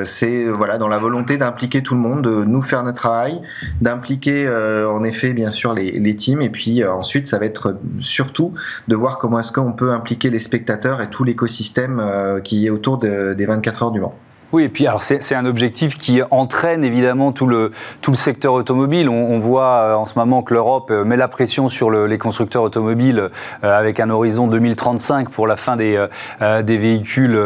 c'est 0.04 0.45
voilà 0.45 0.78
dans 0.78 0.88
la 0.88 0.99
volonté 0.99 1.37
d'impliquer 1.37 1.83
tout 1.83 1.95
le 1.95 2.00
monde, 2.00 2.23
de 2.23 2.45
nous 2.45 2.62
faire 2.62 2.83
notre 2.83 2.99
travail, 2.99 3.40
d'impliquer 3.81 4.49
en 4.49 5.02
effet 5.04 5.33
bien 5.33 5.50
sûr 5.50 5.75
les, 5.75 5.92
les 5.92 6.16
teams, 6.16 6.42
et 6.42 6.50
puis 6.50 6.85
ensuite, 6.85 7.28
ça 7.28 7.38
va 7.38 7.47
être 7.47 7.76
surtout 8.00 8.54
de 8.88 8.97
voir 8.97 9.19
comment 9.19 9.38
est-ce 9.40 9.52
qu'on 9.52 9.73
peut 9.73 9.92
impliquer 9.92 10.31
les 10.31 10.38
spectateurs 10.38 11.00
et 11.00 11.11
tout 11.11 11.25
l'écosystème 11.25 12.40
qui 12.45 12.66
est 12.66 12.71
autour 12.71 12.99
des 12.99 13.47
24 13.47 13.83
heures 13.85 13.90
du 13.90 14.00
vent. 14.00 14.14
Oui, 14.52 14.64
et 14.64 14.68
puis 14.68 14.87
alors 14.87 15.02
c'est 15.02 15.35
un 15.35 15.47
objectif 15.47 15.97
qui 15.97 16.21
entraîne 16.30 16.85
évidemment 16.85 17.32
tout 17.32 17.47
le, 17.47 17.73
tout 18.02 18.11
le 18.11 18.16
secteur 18.16 18.52
automobile. 18.52 19.09
On, 19.09 19.38
voit 19.38 19.78
euh, 19.78 19.94
en 19.94 20.04
ce 20.04 20.18
moment 20.18 20.42
que 20.42 20.52
l'Europe 20.52 20.90
euh, 20.90 21.04
met 21.04 21.16
la 21.16 21.26
pression 21.26 21.71
sur 21.71 21.90
les 21.90 22.18
constructeurs 22.18 22.62
automobiles 22.62 23.30
euh, 23.64 23.78
avec 23.78 23.99
un 23.99 24.11
horizon 24.11 24.49
2035 24.49 25.30
pour 25.30 25.47
la 25.47 25.56
fin 25.56 25.76
des, 25.76 26.06
des 26.40 26.76
véhicules, 26.76 27.38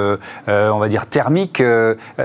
on 0.48 0.78
va 0.78 0.88
dire, 0.88 1.06
thermiques. 1.06 1.62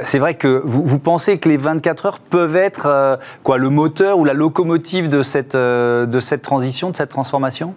c'est 0.03 0.19
vrai 0.19 0.33
que 0.33 0.61
vous, 0.65 0.83
vous, 0.83 0.99
pensez 0.99 1.37
que 1.37 1.47
les 1.47 1.57
24 1.57 2.05
heures 2.05 2.19
peuvent 2.19 2.55
être 2.55 3.19
quoi, 3.43 3.57
le 3.57 3.69
moteur 3.69 4.17
ou 4.17 4.25
la 4.25 4.33
locomotive 4.33 5.09
de 5.09 5.21
cette, 5.23 5.55
de 5.55 6.19
cette 6.19 6.41
transition, 6.41 6.89
de 6.89 6.95
cette 6.95 7.09
transformation? 7.09 7.75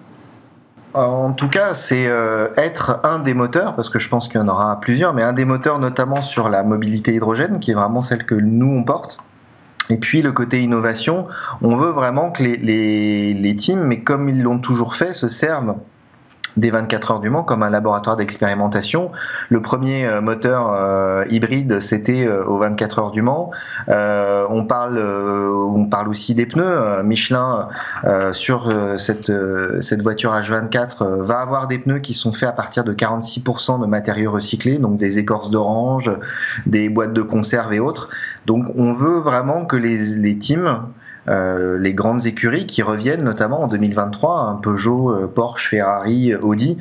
En 0.95 1.33
tout 1.33 1.49
cas, 1.49 1.75
c'est 1.75 2.07
euh, 2.07 2.49
être 2.57 3.01
un 3.03 3.19
des 3.19 3.35
moteurs, 3.35 3.75
parce 3.75 3.89
que 3.89 3.99
je 3.99 4.09
pense 4.09 4.29
qu'il 4.29 4.41
y 4.41 4.43
en 4.43 4.49
aura 4.49 4.81
plusieurs, 4.81 5.13
mais 5.13 5.23
un 5.23 5.33
des 5.33 5.45
moteurs 5.45 5.79
notamment 5.79 6.23
sur 6.23 6.49
la 6.49 6.63
mobilité 6.63 7.15
hydrogène, 7.15 7.61
qui 7.61 7.73
est 7.73 7.75
vraiment 7.75 8.03
celle 8.03 8.25
que 8.25 8.35
nous 8.35 8.71
on 8.71 8.85
porte. 8.85 9.19
Et 9.91 9.99
puis 9.99 10.23
le 10.23 10.33
côté 10.33 10.63
innovation, 10.63 11.27
on 11.61 11.77
veut 11.77 11.91
vraiment 11.91 12.31
que 12.31 12.43
les, 12.43 12.57
les, 12.57 13.35
les 13.35 13.57
teams, 13.57 13.85
mais 13.85 14.01
comme 14.01 14.29
ils 14.29 14.43
l'ont 14.43 14.59
toujours 14.59 14.95
fait, 14.95 15.13
se 15.13 15.29
servent 15.29 15.77
des 16.57 16.71
24 16.71 17.11
heures 17.13 17.21
du 17.21 17.31
Mans 17.31 17.43
comme 17.43 17.63
un 17.63 17.71
laboratoire 17.71 18.17
d'expérimentation. 18.17 19.11
Le 19.49 19.61
premier 19.63 20.07
euh, 20.07 20.21
moteur 20.21 20.73
euh, 20.73 21.25
hybride, 21.31 21.81
c'était 21.81 22.27
euh, 22.27 22.45
aux 22.45 22.59
24 22.59 22.99
heures 22.99 23.11
du 23.11 23.23
Mans. 23.23 23.51
on 23.89 24.65
parle, 24.65 24.99
on 24.99 25.87
parle 25.87 26.09
aussi 26.09 26.35
des 26.35 26.47
pneus. 26.47 27.03
Michelin 27.03 27.69
sur 28.33 28.73
cette 28.99 29.33
cette 29.81 30.03
voiture 30.03 30.33
H24 30.33 31.21
va 31.21 31.41
avoir 31.41 31.67
des 31.67 31.79
pneus 31.79 32.01
qui 32.01 32.15
sont 32.15 32.33
faits 32.33 32.49
à 32.49 32.53
partir 32.53 32.85
de 32.85 32.93
46% 32.93 33.81
de 33.81 33.87
matériaux 33.87 34.31
recyclés, 34.31 34.79
donc 34.79 34.97
des 34.99 35.19
écorces 35.19 35.51
d'orange, 35.51 36.11
des 36.67 36.89
boîtes 36.89 37.13
de 37.13 37.23
conserve 37.23 37.73
et 37.73 37.81
autres. 37.81 38.09
Donc 38.47 38.67
on 38.77 38.93
veut 38.93 39.19
vraiment 39.19 39.65
que 39.65 39.77
les, 39.77 40.17
les 40.17 40.39
teams 40.39 40.87
euh, 41.29 41.79
les 41.79 41.95
grandes 41.95 42.27
écuries 42.27 42.67
qui 42.67 42.83
reviennent 42.83 43.25
notamment 43.25 43.63
en 43.63 43.69
2023, 43.69 44.41
un 44.41 44.55
Peugeot, 44.57 45.11
euh, 45.11 45.27
Porsche, 45.27 45.69
Ferrari, 45.69 46.35
Audi, 46.35 46.77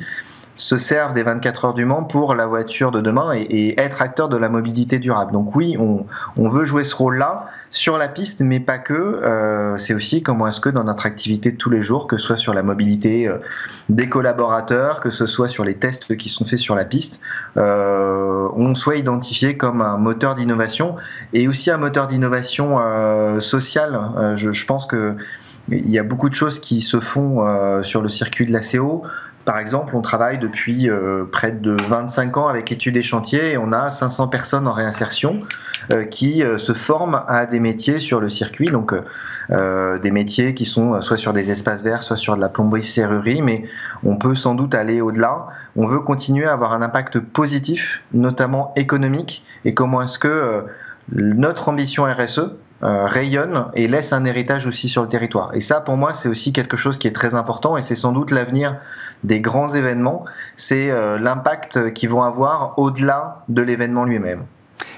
se 0.56 0.76
servent 0.76 1.12
des 1.12 1.22
24 1.22 1.64
heures 1.64 1.74
du 1.74 1.84
Mans 1.84 2.04
pour 2.04 2.34
la 2.34 2.46
voiture 2.46 2.90
de 2.90 3.00
demain 3.00 3.32
et, 3.34 3.80
être 3.80 4.02
acteur 4.02 4.28
de 4.28 4.36
la 4.36 4.48
mobilité 4.48 4.98
durable. 4.98 5.32
Donc 5.32 5.56
oui, 5.56 5.76
on, 5.78 6.48
veut 6.48 6.64
jouer 6.64 6.84
ce 6.84 6.94
rôle-là 6.94 7.46
sur 7.70 7.98
la 7.98 8.06
piste, 8.06 8.40
mais 8.40 8.60
pas 8.60 8.78
que. 8.78 8.92
Euh, 8.94 9.76
c'est 9.78 9.94
aussi 9.94 10.22
comment 10.22 10.46
est-ce 10.46 10.60
que 10.60 10.68
dans 10.68 10.84
notre 10.84 11.06
activité 11.06 11.50
de 11.50 11.56
tous 11.56 11.70
les 11.70 11.82
jours, 11.82 12.06
que 12.06 12.16
ce 12.16 12.26
soit 12.26 12.36
sur 12.36 12.54
la 12.54 12.62
mobilité 12.62 13.26
euh, 13.26 13.38
des 13.88 14.08
collaborateurs, 14.08 15.00
que 15.00 15.10
ce 15.10 15.26
soit 15.26 15.48
sur 15.48 15.64
les 15.64 15.74
tests 15.74 16.16
qui 16.16 16.28
sont 16.28 16.44
faits 16.44 16.60
sur 16.60 16.76
la 16.76 16.84
piste, 16.84 17.20
euh, 17.56 18.48
on 18.54 18.76
soit 18.76 18.96
identifié 18.96 19.56
comme 19.56 19.80
un 19.80 19.96
moteur 19.96 20.36
d'innovation 20.36 20.94
et 21.32 21.48
aussi 21.48 21.70
un 21.70 21.78
moteur 21.78 22.06
d'innovation 22.06 22.78
sociale. 23.40 23.98
Je, 24.34 24.52
je, 24.52 24.66
pense 24.66 24.86
que 24.86 25.16
il 25.68 25.90
y 25.90 25.98
a 25.98 26.02
beaucoup 26.02 26.28
de 26.28 26.34
choses 26.34 26.60
qui 26.60 26.80
se 26.80 27.00
font 27.00 27.82
sur 27.82 28.02
le 28.02 28.08
circuit 28.08 28.46
de 28.46 28.52
la 28.52 28.60
CO. 28.60 29.02
Par 29.44 29.58
exemple, 29.58 29.94
on 29.94 30.00
travaille 30.00 30.38
depuis 30.38 30.88
euh, 30.88 31.24
près 31.30 31.50
de 31.50 31.76
25 31.88 32.36
ans 32.38 32.48
avec 32.48 32.72
études 32.72 32.96
et 32.96 33.02
chantiers 33.02 33.52
et 33.52 33.58
on 33.58 33.72
a 33.72 33.90
500 33.90 34.28
personnes 34.28 34.66
en 34.66 34.72
réinsertion 34.72 35.42
euh, 35.92 36.04
qui 36.04 36.42
euh, 36.42 36.56
se 36.56 36.72
forment 36.72 37.22
à 37.28 37.44
des 37.44 37.60
métiers 37.60 37.98
sur 37.98 38.20
le 38.20 38.28
circuit, 38.28 38.70
donc 38.70 38.94
des 39.50 40.10
métiers 40.10 40.54
qui 40.54 40.64
sont 40.64 41.00
soit 41.02 41.18
sur 41.18 41.34
des 41.34 41.50
espaces 41.50 41.82
verts, 41.82 42.02
soit 42.02 42.16
sur 42.16 42.34
de 42.34 42.40
la 42.40 42.48
plomberie 42.48 42.82
serrurerie, 42.82 43.42
mais 43.42 43.64
on 44.02 44.16
peut 44.16 44.34
sans 44.34 44.54
doute 44.54 44.74
aller 44.74 45.02
au-delà. 45.02 45.48
On 45.76 45.86
veut 45.86 46.00
continuer 46.00 46.46
à 46.46 46.52
avoir 46.54 46.72
un 46.72 46.80
impact 46.80 47.20
positif, 47.20 48.02
notamment 48.14 48.72
économique, 48.76 49.44
et 49.66 49.74
comment 49.74 50.00
est-ce 50.00 50.18
que 50.18 50.64
notre 51.12 51.68
ambition 51.68 52.04
RSE, 52.04 52.52
rayonne 52.84 53.66
et 53.74 53.88
laisse 53.88 54.12
un 54.12 54.24
héritage 54.24 54.66
aussi 54.66 54.88
sur 54.88 55.02
le 55.02 55.08
territoire. 55.08 55.54
Et 55.54 55.60
ça, 55.60 55.80
pour 55.80 55.96
moi, 55.96 56.12
c'est 56.12 56.28
aussi 56.28 56.52
quelque 56.52 56.76
chose 56.76 56.98
qui 56.98 57.08
est 57.08 57.12
très 57.12 57.34
important 57.34 57.76
et 57.76 57.82
c'est 57.82 57.96
sans 57.96 58.12
doute 58.12 58.30
l'avenir 58.30 58.76
des 59.24 59.40
grands 59.40 59.70
événements, 59.70 60.24
c'est 60.56 60.90
euh, 60.90 61.18
l'impact 61.18 61.92
qu'ils 61.94 62.10
vont 62.10 62.22
avoir 62.22 62.78
au-delà 62.78 63.44
de 63.48 63.62
l'événement 63.62 64.04
lui-même. 64.04 64.44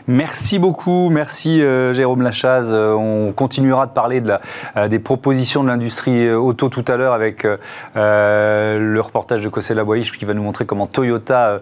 Merci 0.08 0.58
beaucoup, 0.58 1.08
merci 1.08 1.62
euh, 1.62 1.92
Jérôme 1.92 2.22
Lachaze. 2.22 2.72
on 2.72 3.32
continuera 3.34 3.86
de 3.86 3.92
parler 3.92 4.20
la, 4.20 4.88
des 4.88 4.98
propositions 4.98 5.62
de 5.62 5.68
l'industrie 5.68 6.30
auto 6.32 6.68
tout 6.68 6.84
à 6.86 6.96
l'heure 6.96 7.12
avec 7.12 7.46
le 7.94 9.00
reportage 9.00 9.42
de 9.42 9.48
Kosela 9.48 9.84
Boyish 9.84 10.12
qui 10.16 10.24
va 10.24 10.34
nous 10.34 10.42
montrer 10.42 10.64
comment 10.64 10.86
Toyota 10.86 11.60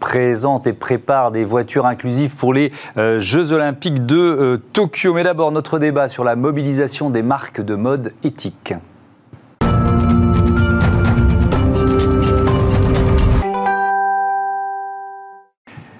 présente 0.00 0.66
et 0.66 0.72
prépare 0.72 1.30
des 1.30 1.44
voitures 1.44 1.86
inclusives 1.86 2.36
pour 2.36 2.52
les 2.52 2.72
euh, 2.96 3.18
Jeux 3.18 3.52
Olympiques 3.52 4.04
de 4.04 4.16
euh, 4.16 4.56
Tokyo. 4.72 5.14
Mais 5.14 5.24
d'abord, 5.24 5.52
notre 5.52 5.78
débat 5.78 6.08
sur 6.08 6.24
la 6.24 6.36
mobilisation 6.36 7.10
des 7.10 7.22
marques 7.22 7.60
de 7.60 7.74
mode 7.74 8.12
éthique. 8.22 8.74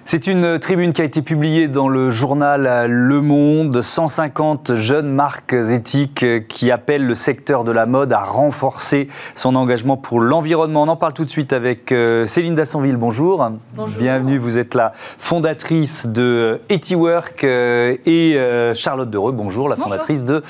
C'est 0.09 0.29
une 0.29 0.61
tribune 0.61 0.93
qui 0.93 1.03
a 1.03 1.05
été 1.05 1.21
publiée 1.21 1.67
dans 1.67 1.89
le 1.89 2.13
journal 2.13 2.89
Le 2.89 3.21
Monde. 3.21 3.83
150 3.83 4.77
jeunes 4.77 5.13
marques 5.13 5.53
éthiques 5.53 6.25
qui 6.47 6.71
appellent 6.71 7.05
le 7.05 7.17
secteur 7.17 7.65
de 7.65 7.73
la 7.73 7.87
mode 7.87 8.13
à 8.13 8.23
renforcer 8.23 9.09
son 9.35 9.57
engagement 9.57 9.97
pour 9.97 10.21
l'environnement. 10.21 10.85
On 10.85 10.89
en 10.89 10.95
parle 10.95 11.13
tout 11.13 11.25
de 11.25 11.29
suite 11.29 11.53
avec 11.53 11.91
euh, 11.91 12.25
Céline 12.25 12.55
Dassonville. 12.55 12.97
Bonjour. 12.97 13.51
Bonjour. 13.75 13.99
Bienvenue. 13.99 14.39
Vous 14.39 14.59
êtes 14.59 14.77
la 14.77 14.93
fondatrice 14.95 16.07
de 16.07 16.61
EtiWork 16.69 17.43
euh, 17.43 17.97
et 18.07 18.37
euh, 18.37 18.75
Charlotte 18.75 19.11
Dereux. 19.11 19.33
Bonjour, 19.33 19.69
la 19.69 19.75
fondatrice 19.75 20.25
de 20.25 20.45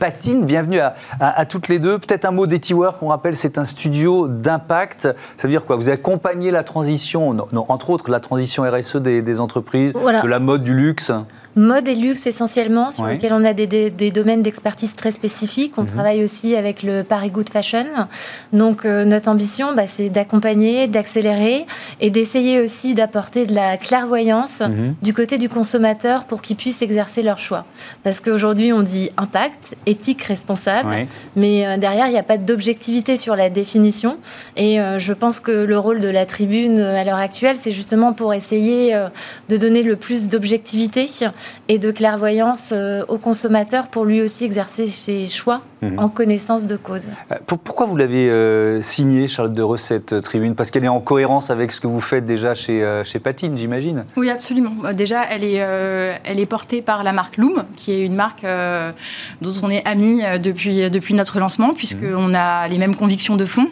Patine. 0.00 0.46
Bienvenue 0.46 0.80
à, 0.80 1.46
toutes 1.46 1.68
les 1.68 1.78
deux. 1.78 2.00
Peut-être 2.00 2.24
un 2.24 2.32
mot 2.32 2.48
d'EtiWork. 2.48 3.00
On 3.04 3.08
rappelle, 3.08 3.36
c'est 3.36 3.56
un 3.56 3.66
studio 3.66 4.26
d'impact. 4.26 5.02
Ça 5.02 5.46
veut 5.46 5.50
dire 5.50 5.64
quoi? 5.64 5.76
Vous 5.76 5.90
accompagnez 5.90 6.50
la 6.50 6.64
transition, 6.64 7.36
entre 7.54 7.90
autres 7.90 8.10
la 8.10 8.18
transition 8.18 8.64
RSE 8.64 8.95
des, 9.00 9.40
entreprises, 9.40 9.92
de 9.92 10.28
la 10.28 10.38
mode, 10.38 10.62
du 10.62 10.74
luxe 10.74 11.12
Mode 11.56 11.88
et 11.88 11.94
luxe 11.94 12.26
essentiellement, 12.26 12.92
sur 12.92 13.06
lesquels 13.06 13.32
on 13.32 13.42
a 13.42 13.54
des, 13.54 14.10
domaines 14.10 14.42
d'expertise 14.42 14.94
très 14.94 15.10
spécifiques. 15.10 15.72
On 15.78 15.82
mhm. 15.82 15.88
travaille 15.88 16.22
aussi 16.22 16.54
avec 16.54 16.82
le 16.82 17.02
Paris 17.02 17.30
Good 17.30 17.48
Fashion. 17.48 17.86
Donc 18.52 18.84
euh, 18.84 19.06
notre 19.06 19.30
ambition, 19.30 19.74
bah, 19.74 19.86
c'est 19.86 20.10
d'accompagner, 20.10 20.86
d'accélérer 20.86 21.64
et 22.02 22.10
d'essayer 22.10 22.60
aussi 22.60 22.92
d'apporter 22.92 23.46
de 23.46 23.54
la 23.54 23.78
clairvoyance 23.78 24.60
mhm. 24.60 24.96
du 25.00 25.14
côté 25.14 25.38
du 25.38 25.48
consommateur 25.48 26.24
pour 26.24 26.42
qu'il 26.42 26.56
puisse 26.56 26.82
exercer 26.82 27.22
leur 27.22 27.38
choix. 27.38 27.64
Parce 28.04 28.20
qu'aujourd'hui, 28.20 28.74
on 28.74 28.82
dit 28.82 29.10
impact, 29.16 29.76
éthique, 29.86 30.22
responsable, 30.24 31.06
mais 31.36 31.66
euh, 31.66 31.78
derrière, 31.78 32.06
il 32.06 32.12
n'y 32.12 32.18
a 32.18 32.22
pas 32.22 32.36
d'objectivité 32.36 33.16
sur 33.16 33.34
la 33.34 33.48
définition. 33.48 34.18
Et 34.56 34.78
euh, 34.78 34.98
je 34.98 35.14
pense 35.14 35.40
que 35.40 35.52
le 35.52 35.78
rôle 35.78 36.00
de 36.00 36.08
la 36.08 36.26
tribune 36.26 36.80
à 36.80 37.02
l'heure 37.02 37.16
actuelle, 37.16 37.56
c'est 37.58 37.72
justement 37.72 38.12
pour 38.12 38.34
essayer 38.34 38.94
de 39.48 39.56
donner 39.56 39.82
le 39.82 39.96
plus 39.96 40.28
d'objectivité 40.28 41.06
et 41.68 41.78
de 41.78 41.90
clairvoyance 41.90 42.72
euh, 42.72 43.04
au 43.08 43.18
consommateur 43.18 43.88
pour 43.88 44.04
lui 44.04 44.22
aussi 44.22 44.44
exercer 44.44 44.86
ses 44.86 45.26
choix 45.26 45.62
mhm. 45.82 45.98
en 45.98 46.08
connaissance 46.08 46.66
de 46.66 46.76
cause. 46.76 47.08
Euh, 47.32 47.36
pourquoi 47.46 47.86
vous 47.86 47.96
l'avez 47.96 48.30
euh, 48.30 48.80
signé, 48.82 49.26
Charlotte 49.26 49.54
de 49.54 49.76
cette 49.76 50.22
tribune? 50.22 50.54
Parce 50.54 50.70
qu'elle 50.70 50.84
est 50.84 50.88
en 50.88 51.00
cohérence 51.00 51.50
avec 51.50 51.72
ce 51.72 51.80
que 51.80 51.86
vous 51.86 52.00
faites 52.00 52.24
déjà 52.24 52.54
chez, 52.54 53.02
chez 53.04 53.18
Patine, 53.18 53.56
j'imagine 53.58 54.04
Oui, 54.16 54.30
absolument. 54.30 54.74
Déjà, 54.94 55.24
elle 55.24 55.44
est, 55.44 55.56
elle 56.24 56.40
est 56.40 56.46
portée 56.46 56.82
par 56.82 57.02
la 57.02 57.12
marque 57.12 57.36
Loom, 57.36 57.64
qui 57.76 57.92
est 57.92 58.04
une 58.04 58.14
marque 58.14 58.46
dont 59.40 59.52
on 59.62 59.70
est 59.70 59.86
amis 59.86 60.22
depuis, 60.42 60.88
depuis 60.90 61.14
notre 61.14 61.40
lancement, 61.40 61.74
puisqu'on 61.74 62.28
mhm. 62.28 62.34
a 62.34 62.68
les 62.68 62.78
mêmes 62.78 62.94
convictions 62.94 63.36
de 63.36 63.44
fond. 63.44 63.68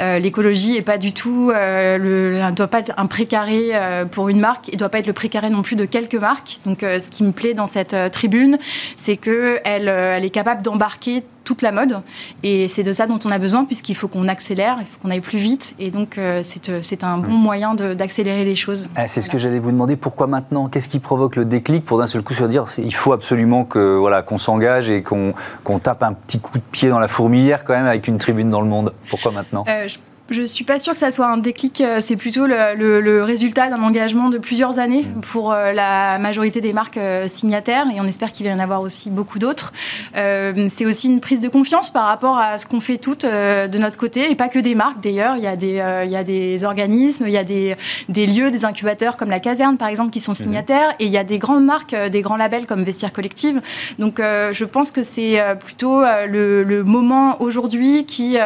L'écologie 0.00 0.72
n'est 0.72 0.82
pas 0.82 0.98
du 0.98 1.12
tout, 1.12 1.52
ne 1.52 2.54
doit 2.54 2.66
pas 2.66 2.80
être 2.80 2.92
un 2.96 3.06
précaré 3.06 3.70
pour 4.10 4.28
une 4.28 4.40
marque, 4.40 4.68
et 4.68 4.72
ne 4.72 4.78
doit 4.78 4.88
pas 4.88 4.98
être 4.98 5.06
le 5.06 5.12
précaré 5.12 5.48
non 5.48 5.62
plus 5.62 5.76
de 5.76 5.84
quelques 5.84 6.16
marques. 6.16 6.58
Donc, 6.66 6.80
ce 6.80 7.08
qui 7.08 7.15
me 7.24 7.32
plaît 7.32 7.54
dans 7.54 7.66
cette 7.66 7.94
euh, 7.94 8.08
tribune, 8.08 8.58
c'est 8.96 9.16
qu'elle 9.16 9.88
euh, 9.88 10.16
elle 10.16 10.24
est 10.24 10.30
capable 10.30 10.62
d'embarquer 10.62 11.22
toute 11.44 11.62
la 11.62 11.70
mode. 11.70 12.00
Et 12.42 12.66
c'est 12.66 12.82
de 12.82 12.92
ça 12.92 13.06
dont 13.06 13.20
on 13.24 13.30
a 13.30 13.38
besoin, 13.38 13.64
puisqu'il 13.64 13.94
faut 13.94 14.08
qu'on 14.08 14.26
accélère, 14.26 14.78
il 14.80 14.86
faut 14.86 14.98
qu'on 15.00 15.10
aille 15.10 15.20
plus 15.20 15.38
vite. 15.38 15.76
Et 15.78 15.90
donc, 15.90 16.18
euh, 16.18 16.42
c'est 16.42 17.04
un 17.04 17.18
bon 17.18 17.36
moyen 17.36 17.74
d'accélérer 17.74 18.44
les 18.44 18.56
choses. 18.56 18.88
Ah, 18.96 19.06
c'est 19.06 19.20
ce 19.20 19.30
que 19.30 19.38
j'allais 19.38 19.60
vous 19.60 19.70
demander. 19.70 19.94
Pourquoi 19.94 20.26
maintenant? 20.26 20.68
Qu'est-ce 20.68 20.88
qui 20.88 20.98
provoque 20.98 21.36
le 21.36 21.44
déclic 21.44 21.84
pour 21.84 21.98
d'un 21.98 22.06
seul 22.06 22.22
coup 22.22 22.34
se 22.34 22.42
dire 22.44 22.64
il 22.78 22.94
faut 22.94 23.12
absolument 23.12 23.64
que 23.64 23.96
voilà 23.96 24.22
qu'on 24.22 24.38
s'engage 24.38 24.90
et 24.90 25.02
qu'on 25.02 25.34
tape 25.78 26.02
un 26.02 26.14
petit 26.14 26.40
coup 26.40 26.58
de 26.58 26.64
pied 26.72 26.88
dans 26.88 26.98
la 26.98 27.08
fourmilière 27.08 27.64
quand 27.64 27.74
même 27.74 27.86
avec 27.86 28.08
une 28.08 28.18
tribune 28.18 28.50
dans 28.50 28.60
le 28.60 28.68
monde? 28.68 28.92
Pourquoi 29.08 29.30
maintenant? 29.30 29.64
Je 29.86 29.98
suis 30.46 30.64
pas 30.64 30.78
sûre 30.78 30.92
que 30.92 30.98
ça 30.98 31.10
soit 31.10 31.26
un 31.26 31.36
déclic. 31.36 31.80
Euh, 31.80 31.98
c'est 32.00 32.16
plutôt 32.16 32.46
le, 32.46 33.22
résultat 33.22 33.68
d'un 33.68 33.82
engagement 33.82 34.28
de 34.28 34.38
plusieurs 34.38 34.78
années 34.78 35.02
mmh. 35.02 35.20
pour 35.20 35.52
euh, 35.52 35.72
la 35.72 36.18
majorité 36.18 36.60
des 36.60 36.72
marques 36.72 36.96
euh, 36.96 37.28
signataires, 37.28 37.86
et 37.94 38.00
on 38.00 38.04
espère 38.04 38.32
qu'il 38.32 38.46
va 38.46 38.52
y 38.52 38.54
en 38.54 38.58
avoir 38.58 38.80
aussi 38.80 39.10
beaucoup 39.10 39.38
d'autres. 39.38 39.72
c'est 40.14 40.86
aussi 40.86 41.08
une 41.08 41.20
prise 41.20 41.40
de 41.40 41.48
confiance 41.48 41.90
par 41.90 42.06
rapport 42.06 42.38
à 42.38 42.58
ce 42.58 42.66
qu'on 42.66 42.80
fait 42.80 42.98
toutes 42.98 43.24
de 43.24 43.78
notre 43.78 43.98
côté, 43.98 44.30
et 44.30 44.34
pas 44.34 44.48
que 44.48 44.58
des 44.58 44.74
marques 44.74 45.00
d'ailleurs. 45.00 45.36
Il 45.36 45.42
y 45.42 45.46
a 45.46 45.56
des, 45.56 45.82
il 46.04 46.10
y 46.10 46.16
a 46.16 46.24
des 46.24 46.64
organismes, 46.64 47.24
il 47.26 47.32
y 47.32 47.38
a 47.38 47.44
des, 47.44 47.76
des, 48.08 48.26
lieux, 48.26 48.50
des 48.50 48.64
incubateurs 48.64 49.16
comme 49.16 49.30
la 49.30 49.40
caserne 49.40 49.76
par 49.76 49.88
exemple 49.88 50.10
qui 50.10 50.20
sont 50.20 50.32
mmh. 50.32 50.36
signataires, 50.36 50.94
et 50.98 51.06
il 51.06 51.10
y 51.10 51.18
a 51.18 51.24
des 51.24 51.38
grandes 51.38 51.64
marques, 51.64 51.94
des 51.94 52.22
grands 52.22 52.36
labels 52.36 52.66
comme 52.66 52.82
Vestiaire 52.82 53.12
Collective. 53.12 53.60
Donc 53.98 54.18
je 54.18 54.64
pense 54.64 54.90
que 54.90 55.02
c'est 55.02 55.40
plutôt 55.60 56.02
le, 56.02 56.62
le 56.62 56.84
moment 56.84 57.40
aujourd'hui 57.40 58.04
qui, 58.04 58.36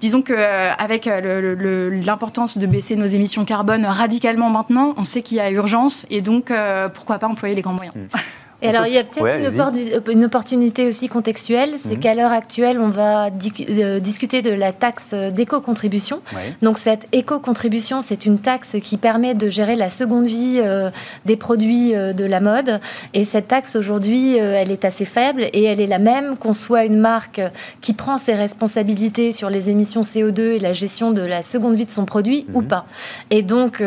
disons 0.00 0.22
que 0.22 0.34
avec 0.78 1.08
l'importance 1.20 2.58
de 2.58 2.66
baisser 2.66 2.96
nos 2.96 3.06
émissions 3.06 3.44
carbone 3.44 3.84
radicalement 3.84 4.50
maintenant. 4.50 4.94
On 4.96 5.04
sait 5.04 5.22
qu'il 5.22 5.36
y 5.36 5.40
a 5.40 5.50
urgence 5.50 6.06
et 6.10 6.20
donc 6.20 6.50
euh, 6.50 6.88
pourquoi 6.88 7.18
pas 7.18 7.28
employer 7.28 7.54
les 7.54 7.62
grands 7.62 7.74
moyens. 7.74 7.94
Mmh. 7.96 8.16
Et 8.62 8.68
alors, 8.68 8.86
il 8.86 8.94
y 8.94 8.98
a 8.98 9.04
peut-être 9.04 10.10
une, 10.10 10.24
opportunité 10.24 10.88
aussi 10.88 11.08
contextuelle, 11.08 11.74
c'est 11.78 11.92
mhm. 11.92 11.98
qu'à 11.98 12.14
l'heure 12.14 12.32
actuelle, 12.32 12.80
on 12.80 12.88
va 12.88 13.26
euh, 13.26 14.00
discuter 14.00 14.40
de 14.40 14.50
la 14.50 14.72
taxe 14.72 15.12
d'éco-contribution. 15.12 16.22
Donc, 16.62 16.78
cette 16.78 17.06
éco-contribution, 17.12 18.00
c'est 18.00 18.24
une 18.24 18.38
taxe 18.38 18.76
qui 18.82 18.96
permet 18.96 19.34
de 19.34 19.48
gérer 19.50 19.76
la 19.76 19.90
seconde 19.90 20.26
vie 20.26 20.58
euh, 20.58 20.90
des 21.26 21.36
produits 21.36 21.94
euh, 21.94 22.14
de 22.14 22.24
la 22.24 22.40
mode. 22.40 22.80
Et 23.12 23.24
cette 23.24 23.48
taxe, 23.48 23.76
aujourd'hui, 23.76 24.36
elle 24.36 24.72
est 24.72 24.84
assez 24.84 25.04
faible 25.04 25.42
et 25.52 25.64
elle 25.64 25.80
est 25.80 25.86
la 25.86 25.98
même 25.98 26.36
qu'on 26.36 26.54
soit 26.54 26.84
une 26.84 26.98
marque 26.98 27.42
qui 27.80 27.92
prend 27.92 28.16
ses 28.16 28.34
responsabilités 28.34 29.32
sur 29.32 29.50
les 29.50 29.68
émissions 29.68 30.02
CO2 30.02 30.40
et 30.40 30.58
la 30.58 30.72
gestion 30.72 31.10
de 31.10 31.22
la 31.22 31.42
seconde 31.42 31.74
vie 31.74 31.86
de 31.86 31.90
son 31.90 32.06
produit 32.06 32.46
ou 32.54 32.62
mhm. 32.62 32.68
pas. 32.68 32.86
Et 33.30 33.42
donc, 33.42 33.82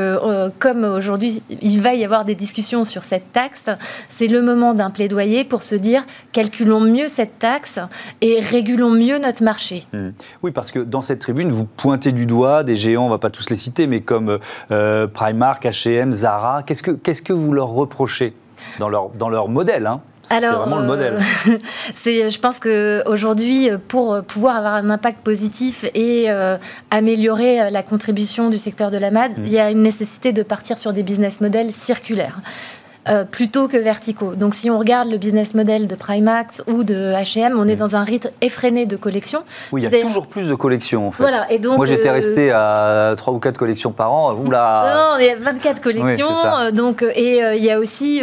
comme 0.59 0.83
aujourd'hui, 0.83 1.41
il 1.61 1.81
va 1.81 1.95
y 1.95 2.05
avoir 2.05 2.25
des 2.25 2.35
discussions 2.35 2.83
sur 2.83 3.03
cette 3.03 3.31
taxe, 3.31 3.65
c'est 4.07 4.27
le 4.27 4.41
moment 4.41 4.58
d'un 4.73 4.89
plaidoyer 4.89 5.43
pour 5.43 5.63
se 5.63 5.75
dire 5.75 6.03
calculons 6.31 6.81
mieux 6.81 7.07
cette 7.07 7.39
taxe 7.39 7.79
et 8.21 8.39
régulons 8.39 8.89
mieux 8.89 9.19
notre 9.19 9.43
marché. 9.43 9.83
Hmm. 9.93 10.09
Oui, 10.43 10.51
parce 10.51 10.71
que 10.71 10.79
dans 10.79 11.01
cette 11.01 11.19
tribune, 11.19 11.51
vous 11.51 11.65
pointez 11.65 12.11
du 12.11 12.25
doigt 12.25 12.63
des 12.63 12.75
géants, 12.75 13.03
on 13.03 13.05
ne 13.07 13.11
va 13.11 13.17
pas 13.17 13.29
tous 13.29 13.49
les 13.49 13.55
citer, 13.55 13.87
mais 13.87 14.01
comme 14.01 14.39
euh, 14.71 15.07
Primark, 15.07 15.63
H&M, 15.65 16.11
Zara. 16.11 16.63
Qu'est-ce 16.63 16.83
que, 16.83 16.91
qu'est-ce 16.91 17.21
que 17.21 17.33
vous 17.33 17.53
leur 17.53 17.69
reprochez 17.69 18.33
dans 18.79 18.89
leur, 18.89 19.09
dans 19.09 19.29
leur 19.29 19.47
modèle 19.47 19.87
hein? 19.87 20.01
C'est 20.21 20.39
vraiment 20.41 20.79
le 20.79 20.85
modèle. 20.85 21.17
Euh, 21.47 21.57
je 21.95 22.39
pense 22.39 22.59
qu'aujourd'hui, 22.59 23.69
pour 23.87 24.21
pouvoir 24.23 24.57
avoir 24.57 24.75
un 24.75 24.89
impact 24.89 25.21
positif 25.21 25.85
et 25.95 26.25
euh, 26.29 26.57
améliorer 26.91 27.71
la 27.71 27.81
contribution 27.83 28.49
du 28.49 28.57
secteur 28.57 28.91
de 28.91 28.97
la 28.97 29.11
mode, 29.11 29.37
hmm. 29.37 29.45
il 29.45 29.51
y 29.51 29.59
a 29.59 29.71
une 29.71 29.81
nécessité 29.81 30.31
de 30.31 30.43
partir 30.43 30.77
sur 30.77 30.93
des 30.93 31.03
business 31.03 31.41
models 31.41 31.73
circulaires. 31.73 32.41
Euh, 33.09 33.23
plutôt 33.23 33.67
que 33.67 33.77
verticaux. 33.77 34.35
Donc 34.35 34.53
si 34.53 34.69
on 34.69 34.77
regarde 34.77 35.09
le 35.09 35.17
business 35.17 35.55
model 35.55 35.87
de 35.87 35.95
Primax 35.95 36.61
ou 36.67 36.83
de 36.83 37.13
H&M, 37.13 37.55
on 37.57 37.67
est 37.67 37.73
mm. 37.73 37.77
dans 37.77 37.95
un 37.95 38.03
rythme 38.03 38.29
effréné 38.41 38.85
de 38.85 38.97
collections. 38.97 39.43
Oui, 39.71 39.81
il 39.81 39.91
y 39.91 39.95
a 39.95 40.01
toujours 40.01 40.27
plus 40.27 40.47
de 40.47 40.53
collections 40.53 41.07
en 41.07 41.11
fait. 41.11 41.23
Voilà, 41.23 41.51
et 41.51 41.57
donc, 41.57 41.77
Moi 41.77 41.85
j'étais 41.87 42.09
euh, 42.09 42.13
resté 42.13 42.51
à 42.51 43.15
3 43.17 43.33
ou 43.33 43.39
4 43.39 43.57
collections 43.57 43.91
par 43.91 44.11
an. 44.11 44.33
Oula. 44.33 44.93
Non, 44.93 45.19
il 45.19 45.25
y 45.25 45.29
a 45.29 45.35
24 45.37 45.81
collections. 45.81 46.27
donc, 46.73 47.01
et 47.01 47.43
euh, 47.43 47.55
il 47.55 47.63
y 47.63 47.71
a 47.71 47.79
aussi 47.79 48.21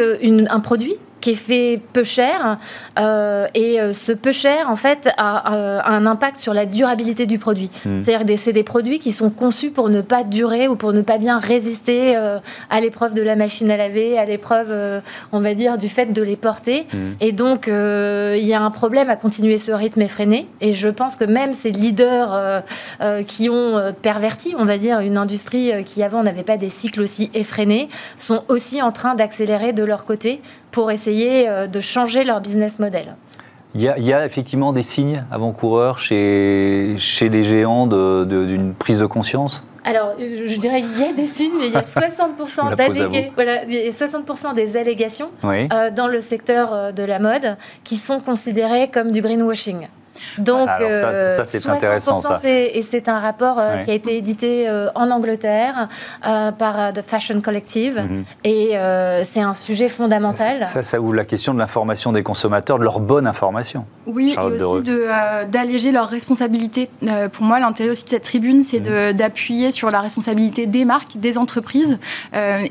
un 0.48 0.60
produit 0.60 0.96
qui 1.20 1.30
est 1.30 1.34
fait 1.34 1.80
peu 1.92 2.04
cher. 2.04 2.58
Euh, 2.98 3.46
et 3.54 3.80
euh, 3.80 3.92
ce 3.92 4.12
peu 4.12 4.32
cher, 4.32 4.70
en 4.70 4.76
fait, 4.76 5.08
a, 5.16 5.82
un 5.86 6.06
impact 6.06 6.36
sur 6.36 6.54
la 6.54 6.66
durabilité 6.66 7.26
du 7.26 7.38
produit. 7.38 7.70
Hmm. 7.84 8.00
C'est-à-dire 8.00 8.38
c'est 8.38 8.52
des 8.52 8.62
produits 8.62 8.98
qui 8.98 9.12
sont 9.12 9.30
conçus 9.30 9.70
pour 9.70 9.88
ne 9.88 10.00
pas 10.00 10.24
durer 10.24 10.68
ou 10.68 10.76
pour 10.76 10.92
ne 10.92 11.02
pas 11.02 11.18
bien 11.18 11.38
résister 11.38 12.16
euh, 12.16 12.38
à 12.70 12.80
l'épreuve 12.80 13.14
de 13.14 13.22
la 13.22 13.36
machine 13.36 13.70
à 13.70 13.76
laver, 13.76 14.18
à 14.18 14.24
l'épreuve, 14.24 15.02
on 15.32 15.40
va 15.40 15.54
dire, 15.54 15.78
du 15.78 15.88
fait 15.88 16.12
de 16.12 16.22
les 16.22 16.36
porter. 16.36 16.86
Hmm. 16.92 17.12
Et 17.20 17.32
donc, 17.32 17.66
il 17.66 18.46
y 18.46 18.54
a 18.54 18.60
un 18.60 18.70
problème 18.70 19.10
à 19.10 19.16
continuer 19.16 19.58
ce 19.58 19.72
rythme 19.72 20.02
effréné. 20.02 20.48
Et 20.60 20.72
je 20.72 20.88
pense 20.88 21.16
que 21.16 21.24
même 21.24 21.54
ces 21.54 21.70
leaders 21.70 22.62
qui 23.26 23.48
ont 23.48 23.94
perverti, 24.02 24.54
on 24.58 24.64
va 24.64 24.78
dire, 24.78 25.00
une 25.00 25.16
industrie 25.16 25.72
qui 25.84 26.02
avant 26.02 26.22
n'avait 26.22 26.42
pas 26.42 26.56
des 26.56 26.70
cycles 26.70 27.00
aussi 27.00 27.30
effrénés, 27.34 27.88
sont 28.16 28.44
aussi 28.48 28.82
en 28.82 28.92
train 28.92 29.14
d'accélérer 29.14 29.72
de 29.72 29.84
leur 29.84 30.04
côté 30.04 30.40
pour 30.76 30.90
essayer 30.90 31.48
euh, 31.48 31.66
de 31.66 31.80
changer 31.80 32.22
leur 32.22 32.42
business 32.42 32.78
model. 32.78 33.16
Il 33.74 33.80
y, 33.80 34.12
a, 34.12 34.26
effectivement 34.26 34.74
des 34.74 34.82
signes 34.82 35.24
avant-coureurs 35.30 35.98
chez, 35.98 36.96
chez 36.98 37.30
les 37.30 37.44
géants 37.44 37.86
d'une 37.86 38.74
prise 38.74 38.98
de 38.98 39.06
conscience? 39.06 39.64
Alors, 39.84 40.12
je 40.18 40.58
dirais 40.58 40.80
il 40.80 41.00
y 41.00 41.08
a 41.08 41.14
des 41.14 41.28
signes, 41.28 41.54
mais 41.58 41.68
il 41.68 41.72
y 41.72 41.76
a 41.76 41.80
60%, 41.80 43.32
voilà, 43.34 43.60
60 43.90 44.54
des 44.54 44.76
allégations 44.76 45.30
euh, 45.44 45.90
dans 45.90 46.08
le 46.08 46.20
secteur 46.20 46.74
euh, 46.74 46.92
de 46.92 47.04
la 47.04 47.20
mode 47.20 47.56
qui 47.82 47.96
sont 47.96 48.20
considérées 48.20 48.88
comme 48.88 49.12
du 49.12 49.22
greenwashing. 49.22 49.88
Donc, 50.38 50.66
ça, 50.66 50.78
euh, 50.80 51.40
c'est 51.44 51.66
intéressant. 51.68 52.20
Ça. 52.20 52.40
Et 52.44 52.82
c'est 52.82 53.08
un 53.08 53.20
rapport 53.20 53.58
euh, 53.58 53.78
qui 53.78 53.90
a 53.90 53.94
été 53.94 54.16
édité 54.16 54.68
euh, 54.68 54.88
en 54.94 55.10
Angleterre 55.10 55.88
par 56.22 56.92
The 56.92 57.02
Fashion 57.02 57.40
Collective. 57.40 58.00
Mhm. 58.00 58.24
Et 58.44 58.76
c'est 59.24 59.40
un 59.40 59.54
sujet 59.54 59.88
fondamental. 59.88 60.66
Ça, 60.66 60.82
ça 60.82 61.00
ouvre 61.00 61.14
la 61.14 61.24
question 61.24 61.54
de 61.54 61.58
l'information 61.58 62.12
des 62.12 62.22
consommateurs, 62.22 62.78
de 62.78 62.84
leur 62.84 63.00
bonne 63.00 63.26
information. 63.26 63.84
Oui, 64.06 64.34
et 64.36 64.62
aussi 64.62 64.82
d'alléger 65.48 65.92
leurs 65.92 66.08
responsabilités. 66.08 66.88
pour 67.32 67.44
moi, 67.44 67.58
l'intérêt 67.58 67.90
aussi 67.90 68.04
de 68.04 68.08
cette 68.10 68.24
tribune, 68.24 68.62
c'est 68.62 68.80
mhm. 68.80 69.12
d'appuyer 69.12 69.70
sur 69.70 69.90
la 69.90 70.00
responsabilité 70.00 70.66
des 70.66 70.84
marques, 70.84 71.16
des 71.16 71.38
entreprises, 71.38 71.98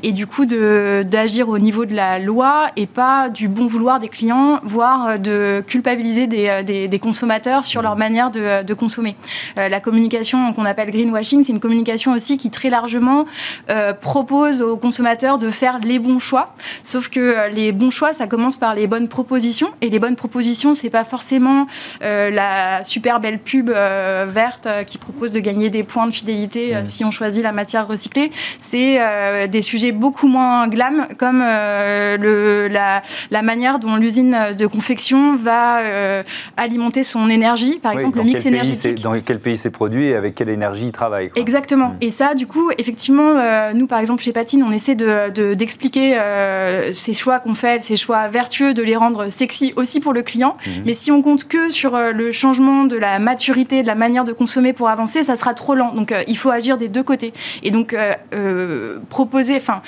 et 0.02 0.12
du 0.12 0.26
coup 0.26 0.46
d'agir 0.46 1.48
au 1.48 1.58
niveau 1.58 1.84
de 1.84 1.94
la 1.94 2.18
loi 2.18 2.68
et 2.76 2.86
pas 2.86 3.28
du 3.28 3.48
bon 3.48 3.66
vouloir 3.66 4.00
des 4.00 4.08
clients, 4.08 4.60
voire 4.62 5.18
de 5.18 5.62
culpabiliser 5.66 6.26
des, 6.26 6.62
des, 6.64 6.88
des 6.88 6.98
consommateurs 6.98 7.64
sur 7.64 7.82
leur 7.82 7.96
manière 7.96 8.30
de, 8.30 8.74
consommer. 8.74 9.16
Euh, 9.58 9.68
la 9.68 9.80
communication 9.80 10.52
qu'on 10.52 10.64
appelle 10.64 10.90
greenwashing, 10.90 11.44
c'est 11.44 11.52
une 11.52 11.60
communication 11.60 12.12
aussi 12.12 12.36
qui 12.36 12.50
très 12.50 12.68
largement 12.68 13.24
euh, 13.70 13.92
propose 13.92 14.60
aux 14.60 14.76
consommateurs 14.76 15.38
de 15.38 15.50
faire 15.50 15.78
les 15.78 15.98
bons 15.98 16.18
choix. 16.18 16.54
Sauf 16.82 17.08
que 17.08 17.20
euh, 17.20 17.48
les 17.48 17.72
bons 17.72 17.90
choix, 17.90 18.12
ça 18.12 18.26
commence 18.26 18.56
par 18.56 18.74
les 18.74 18.86
bonnes 18.86 19.08
propositions. 19.08 19.68
Et 19.80 19.88
les 19.88 19.98
bonnes 19.98 20.16
propositions, 20.16 20.74
c'est 20.74 20.90
pas 20.90 21.04
forcément 21.04 21.25
la 22.00 22.84
super 22.84 23.20
belle 23.20 23.38
pub 23.38 23.70
verte 23.70 24.68
qui 24.86 24.98
propose 24.98 25.32
de 25.32 25.40
gagner 25.40 25.70
des 25.70 25.84
points 25.84 26.06
de 26.06 26.14
fidélité 26.14 26.74
si 26.84 27.04
on 27.04 27.10
choisit 27.10 27.42
la 27.42 27.52
matière 27.52 27.86
recyclée. 27.86 28.30
C'est 28.58 28.98
des 29.48 29.62
sujets 29.62 29.92
beaucoup 29.92 30.28
moins 30.28 30.68
glam, 30.68 31.06
comme 31.18 31.38
le, 31.40 32.68
la, 32.70 33.02
la, 33.30 33.42
manière 33.42 33.78
dont 33.78 33.96
l'usine 33.96 34.36
de 34.56 34.66
confection 34.66 35.36
va 35.36 35.80
alimenter 36.56 37.04
son 37.04 37.28
énergie, 37.28 37.78
par 37.78 37.92
exemple 37.92 38.18
le 38.18 38.24
mix 38.24 38.46
énergétique. 38.46 39.00
dans 39.02 39.18
quel 39.20 39.40
pays 39.40 39.56
c'est 39.56 39.70
produit 39.70 40.08
et 40.08 40.14
avec 40.14 40.34
quelle 40.34 40.48
énergie 40.48 40.86
il 40.86 40.92
travaille. 40.92 41.30
Exactement. 41.36 41.88
Mm. 41.88 41.96
Et 42.00 42.10
ça, 42.10 42.34
du 42.34 42.46
coup, 42.46 42.70
effectivement, 42.78 43.36
euh, 43.36 43.72
nous, 43.72 43.86
par 43.86 43.98
exemple, 43.98 44.22
chez 44.22 44.32
Patine, 44.32 44.62
on 44.62 44.72
essaie 44.72 44.94
d'expliquer 44.94 46.10
de, 46.10 46.16
euh, 46.16 46.92
ces 46.92 47.14
choix 47.14 47.38
qu'on 47.38 47.54
fait, 47.54 47.82
ces 47.82 47.96
choix 47.96 48.28
vertueux, 48.28 48.74
de 48.74 48.82
les 48.82 48.96
rendre 48.96 49.30
sexy 49.30 49.72
aussi 49.76 50.00
pour 50.00 50.12
le 50.12 50.22
client. 50.22 50.56
Mm. 50.66 50.70
Mais 50.86 50.94
si 50.94 51.10
on 51.10 51.15
compte 51.22 51.44
que 51.44 51.70
sur 51.70 51.94
euh, 51.94 52.12
le 52.12 52.32
changement 52.32 52.84
de 52.84 52.96
la 52.96 53.18
maturité, 53.18 53.82
de 53.82 53.86
la 53.86 53.94
manière 53.94 54.24
de 54.24 54.32
consommer 54.32 54.72
pour 54.72 54.88
avancer, 54.88 55.24
ça 55.24 55.36
sera 55.36 55.54
trop 55.54 55.74
lent. 55.74 55.92
Donc, 55.94 56.14
il 56.26 56.36
faut 56.36 56.50
agir 56.50 56.78
des 56.78 56.88
deux 56.88 57.02
côtés. 57.02 57.32
Et 57.62 57.70
donc, 57.70 57.96
proposer, 59.08 59.56
enfin, 59.56 59.82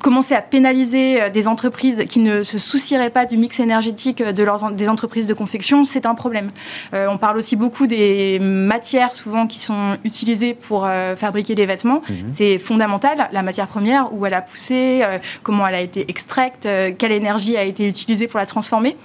commencer 0.00 0.34
à 0.34 0.42
pénaliser 0.42 1.30
des 1.30 1.48
entreprises 1.48 2.04
qui 2.08 2.20
ne 2.20 2.42
se 2.42 2.58
soucieraient 2.58 3.10
pas 3.10 3.26
du 3.26 3.36
mix 3.36 3.60
énergétique 3.60 4.22
de 4.22 4.42
leurs, 4.42 4.70
des 4.72 4.88
entreprises 4.88 5.26
de 5.26 5.34
confection, 5.34 5.84
c'est 5.84 6.06
un 6.06 6.14
problème. 6.14 6.50
Euh, 6.94 7.06
on 7.10 7.18
parle 7.18 7.36
aussi 7.36 7.56
beaucoup 7.56 7.86
des 7.86 8.38
matières 8.40 9.14
souvent 9.14 9.46
qui 9.46 9.58
sont 9.58 9.96
utilisées 10.04 10.54
pour 10.54 10.86
euh, 10.86 11.16
fabriquer 11.16 11.54
les 11.54 11.66
vêtements. 11.66 12.02
Mhm. 12.08 12.16
C'est 12.34 12.58
fondamental, 12.58 13.28
la 13.32 13.42
matière 13.42 13.68
première, 13.68 14.12
où 14.12 14.26
elle 14.26 14.34
a 14.34 14.42
poussé, 14.42 15.00
euh, 15.02 15.18
comment 15.42 15.66
elle 15.66 15.74
a 15.74 15.80
été 15.80 16.04
extraite, 16.08 16.68
quelle 16.98 17.12
énergie 17.12 17.56
a 17.56 17.64
été 17.64 17.88
utilisée 17.88 18.26
pour 18.26 18.38
la 18.38 18.46
transformer. 18.46 18.96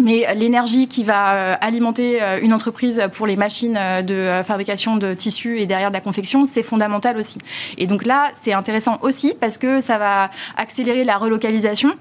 Mais 0.00 0.26
l'énergie 0.34 0.88
qui 0.88 1.04
va 1.04 1.34
euh, 1.34 1.54
alimenter 1.60 2.22
euh, 2.22 2.38
une 2.42 2.52
entreprise 2.52 3.02
pour 3.12 3.26
les 3.26 3.36
machines 3.36 3.78
euh, 3.78 4.02
de 4.02 4.42
fabrication 4.44 4.96
de 4.96 5.14
tissus 5.14 5.58
et 5.58 5.66
derrière 5.66 5.88
de 5.88 5.94
la 5.94 6.00
confection, 6.00 6.44
c'est 6.44 6.62
fondamental 6.62 7.16
aussi. 7.16 7.38
Et 7.78 7.86
donc 7.86 8.04
là, 8.04 8.28
c'est 8.42 8.52
intéressant 8.52 8.98
aussi 9.02 9.34
parce 9.40 9.56
que 9.56 9.80
ça 9.80 9.96
va 9.98 10.30
accélérer 10.56 11.04
la 11.04 11.16
relocalisation 11.16 11.94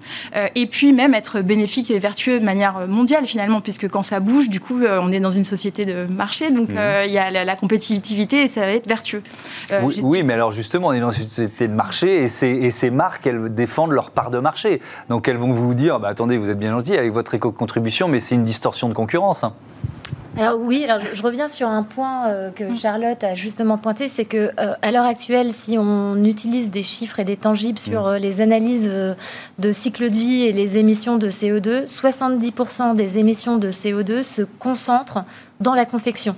et 0.55 0.65
puis 0.67 0.93
même 0.93 1.13
être 1.13 1.41
bénéfique 1.41 1.91
et 1.91 1.99
vertueux 1.99 2.39
de 2.39 2.45
manière 2.45 2.87
mondiale 2.87 3.25
finalement, 3.25 3.61
puisque 3.61 3.87
quand 3.87 4.01
ça 4.01 4.19
bouge, 4.19 4.49
du 4.49 4.59
coup, 4.59 4.81
on 4.83 5.11
est 5.11 5.19
dans 5.19 5.31
une 5.31 5.43
société 5.43 5.85
de 5.85 6.05
marché, 6.05 6.51
donc 6.51 6.69
mhm. 6.69 6.79
il 7.05 7.11
y 7.11 7.17
a 7.17 7.31
la, 7.31 7.55
compétitivité 7.55 8.43
et 8.43 8.47
ça 8.47 8.61
va 8.61 8.67
être 8.67 8.87
vertueux. 8.87 9.21
oui, 10.03 10.23
mais 10.23 10.33
alors 10.33 10.51
justement, 10.51 10.87
on 10.87 10.93
est 10.93 10.99
dans 10.99 11.11
une 11.11 11.27
société 11.27 11.67
de 11.67 11.73
marché 11.73 12.23
et 12.23 12.29
ces, 12.29 12.47
et 12.47 12.71
ces 12.71 12.89
marques, 12.89 13.27
elles 13.27 13.53
défendent 13.53 13.91
leur 13.91 14.11
part 14.11 14.31
de 14.31 14.39
marché. 14.39 14.81
Donc 15.09 15.27
elles 15.27 15.37
vont 15.37 15.53
vous 15.53 15.73
dire, 15.73 15.99
bah, 15.99 16.09
attendez, 16.09 16.37
vous 16.37 16.49
êtes 16.49 16.59
bien 16.59 16.71
gentil 16.71 16.97
avec 16.97 17.11
votre 17.13 17.33
éco-contribution 17.33 17.84
mais 18.07 18.19
c'est 18.19 18.35
une 18.35 18.43
distorsion 18.43 18.89
de 18.89 18.93
concurrence. 18.93 19.43
Hein. 19.43 19.53
Alors 20.37 20.59
oui, 20.59 20.83
alors 20.83 20.99
je, 21.13 21.21
reviens 21.21 21.47
sur 21.47 21.69
un 21.69 21.83
point 21.83 22.27
euh, 22.27 22.51
que 22.51 22.65
mm. 22.65 22.77
Charlotte 22.77 23.23
a 23.23 23.35
justement 23.35 23.77
pointé, 23.77 24.09
c'est 24.09 24.25
que 24.25 24.51
euh, 24.59 24.73
à 24.81 24.91
l'heure 24.91 25.05
actuelle, 25.05 25.51
si 25.51 25.77
on 25.77 26.21
utilise 26.25 26.71
des 26.71 26.83
chiffres 26.83 27.19
et 27.19 27.23
des 27.23 27.37
tangibles 27.37 27.79
sur 27.79 28.03
mm. 28.03 28.07
euh, 28.07 28.17
les 28.17 28.41
analyses 28.41 28.91
de 29.59 29.71
cycle 29.71 30.09
de 30.09 30.15
vie 30.15 30.43
et 30.43 30.51
les 30.51 30.77
émissions 30.77 31.17
de 31.17 31.29
CO2, 31.29 31.85
70% 31.87 32.95
des 32.95 33.17
émissions 33.17 33.57
de 33.57 33.71
CO2 33.71 34.23
se 34.23 34.41
concentrent 34.41 35.23
dans 35.61 35.73
la 35.73 35.85
confection. 35.85 36.35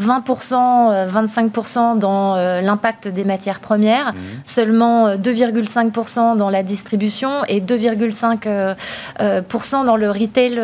20%, 0.00 1.08
25% 1.08 1.78
euh, 1.78 1.94
dans 1.96 2.36
euh, 2.36 2.60
l'impact 2.60 3.08
des 3.08 3.24
matières 3.24 3.58
premières, 3.60 4.12
mhm. 4.12 4.20
seulement 4.44 5.14
2,5% 5.14 6.34
euh, 6.34 6.36
dans 6.36 6.50
la 6.50 6.62
distribution 6.62 7.30
et 7.48 7.60
2,5% 7.60 9.84
dans 9.84 9.96
le 9.96 10.10
retail 10.10 10.60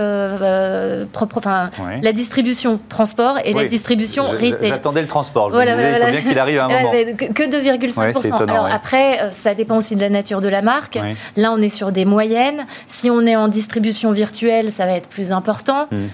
propre, 1.12 1.38
enfin 1.38 1.71
la 2.03 2.12
distribution 2.12 2.79
transport 2.88 3.38
et 3.45 3.53
la 3.53 3.64
distribution 3.64 4.25
retail. 4.25 4.68
J'attendais 4.68 5.03
le 5.03 5.09
transport, 5.09 5.49
je 5.49 5.55
voilà, 5.55 5.73
il 5.73 6.05
faut 6.05 6.11
bien 6.11 6.21
qu'il 6.21 6.38
arrive 6.38 6.59
à 6.59 6.66
un 6.66 6.68
moment. 6.68 6.92
Que 6.92 7.49
2,5%. 7.49 8.51
Alors 8.51 8.66
après, 8.66 9.31
ça 9.31 9.55
dépend 9.55 9.77
aussi 9.77 9.97
de 9.97 10.01
la 10.01 10.11
nature 10.11 10.40
de 10.40 10.49
la 10.49 10.62
marque. 10.62 10.99
Là, 11.37 11.53
on 11.53 11.59
est 11.59 11.68
sur 11.68 11.92
des 11.92 12.05
moyennes. 12.05 12.66
Si 12.88 13.11
on 13.11 13.21
est 13.23 13.37
en 13.37 13.47
distribution 13.49 14.12
virtuelle, 14.12 14.73
ça 14.73 14.87
va 14.87 14.92
être 14.92 15.09
plus 15.09 15.33
important. 15.33 15.88
Mhm. 15.90 16.11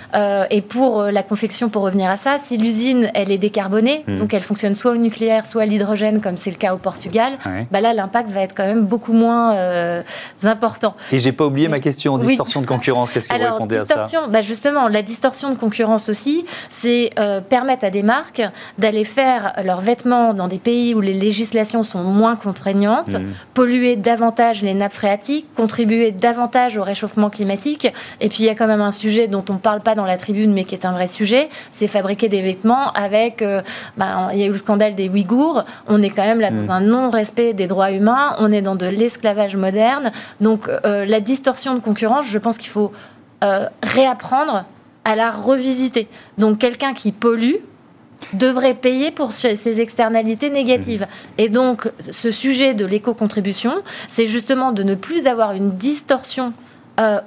et 0.51 0.63
pour 0.63 1.05
la 1.05 1.23
confection, 1.23 1.69
pour 1.69 1.83
revenir 1.83 2.11
à 2.11 2.17
ça, 2.17 2.39
si 2.39 2.57
l'usine 2.57 3.08
elle 3.15 3.31
est 3.31 3.39
décarbonée, 3.39 4.05
hmm. 4.07 4.17
donc 4.17 4.35
elle 4.35 4.43
fonctionne 4.43 4.75
soit 4.75 4.93
au 4.93 4.97
nucléaire, 4.97 5.47
soit 5.47 5.63
à 5.63 5.67
l'hydrogène, 5.67 6.21
comme 6.21 6.37
c'est 6.37 6.51
le 6.51 6.57
cas 6.57 6.75
au 6.75 6.79
Portugal, 6.79 7.33
bah 7.71 7.81
là, 7.81 7.93
l'impact 7.93 8.31
va 8.31 8.41
être 8.41 8.55
quand 8.55 8.67
même 8.67 8.85
beaucoup 8.85 9.13
moins 9.13 9.55
euh, 9.55 10.03
important. 10.43 10.95
Et 11.13 11.19
j'ai 11.19 11.33
pas 11.33 11.47
oublié 11.47 11.69
ma 11.69 11.81
question, 11.81 12.19
distorsion 12.19 12.61
de 12.61 12.67
concurrence, 12.67 13.13
qu'est-ce 13.13 13.29
que 13.29 13.35
vous 13.35 13.53
répondez 13.53 13.77
à 13.77 13.85
ça 13.85 14.27
bah 14.29 14.41
Justement, 14.41 14.89
la 14.89 15.03
distorsion 15.03 15.51
de 15.51 15.57
concurrence 15.57 16.09
aussi, 16.09 16.45
c'est 16.71 17.11
euh, 17.19 17.41
permettre 17.41 17.85
à 17.85 17.91
des 17.91 18.03
marques 18.03 18.43
d'aller 18.79 19.05
faire 19.05 19.53
leurs 19.65 19.81
vêtements 19.81 20.35
dans 20.35 20.49
des 20.49 20.59
pays 20.59 20.95
où 20.95 21.01
les 21.01 21.15
législations 21.15 21.83
sont 21.83 22.03
moins 22.03 22.37
contraignantes, 22.37 23.09
hmm. 23.09 23.33
polluer 23.55 23.97
davantage 23.97 24.63
les 24.63 24.75
nappes 24.75 24.93
phréatiques, 24.93 25.47
contribuer 25.55 26.11
davantage 26.11 26.79
au 26.79 26.83
réchauffement 26.83 27.31
climatique. 27.31 27.93
Et 28.21 28.29
puis, 28.29 28.39
il 28.41 28.47
y 28.47 28.51
a 28.51 28.55
quand 28.55 28.67
même 28.67 28.81
un 28.81 28.93
sujet 28.93 29.29
dont 29.29 29.45
on 29.49 29.55
ne 29.55 29.59
parle 29.59 29.81
pas 29.81 29.95
dans 29.95 30.05
la 30.05 30.17
tribune, 30.17 30.53
mais 30.53 30.65
qui 30.65 30.75
est 30.75 30.85
un 30.85 30.93
vrai 30.93 31.09
sujet, 31.09 31.49
c'est 31.73 31.87
fabriquer 31.87 32.29
des 32.29 32.43
vêtements 32.43 32.93
avec, 32.99 33.43
euh, 33.43 33.63
bah, 33.97 34.31
il 34.33 34.41
y 34.41 34.43
a 34.43 34.47
eu 34.47 34.51
le 34.51 34.59
scandale 34.59 34.97
des 34.97 35.09
Ouïghours, 35.09 35.65
on 35.87 36.03
est 36.03 36.11
quand 36.11 36.25
même 36.25 36.41
là 36.41 36.51
dans 36.51 36.65
mm. 36.65 36.71
un 36.71 36.81
non-respect 36.81 37.53
des 37.53 37.69
droits 37.69 37.93
humains, 37.93 38.35
on 38.41 38.51
est 38.51 38.61
dans 38.61 38.75
de 38.75 38.87
l'esclavage 38.87 39.57
moderne. 39.57 40.11
Donc 40.41 40.69
euh, 40.69 41.05
la 41.07 41.21
distorsion 41.21 41.75
de 41.77 41.81
concurrence, 41.81 42.27
je 42.27 42.39
pense 42.39 42.59
qu'il 42.59 42.71
faut 42.71 42.93
euh, 43.45 43.67
réapprendre 43.85 44.65
à 45.05 45.15
la 45.15 45.31
revisiter. 45.31 46.09
Donc 46.39 46.59
quelqu'un 46.59 46.93
qui 46.93 47.13
pollue, 47.13 47.57
devrait 48.33 48.75
payer 48.75 49.13
pour 49.13 49.33
ses 49.33 49.81
externalités 49.81 50.51
négatives. 50.51 51.03
Mm. 51.03 51.41
Et 51.41 51.49
donc, 51.49 51.89
ce 52.01 52.33
sujet 52.33 52.75
de 52.75 52.85
l'éco-contribution, 52.85 53.73
c'est 54.09 54.27
justement 54.27 54.73
de 54.73 54.83
ne 54.83 54.97
plus 54.97 55.29
avoir 55.29 55.53
une 55.53 55.71
distorsion 55.77 56.53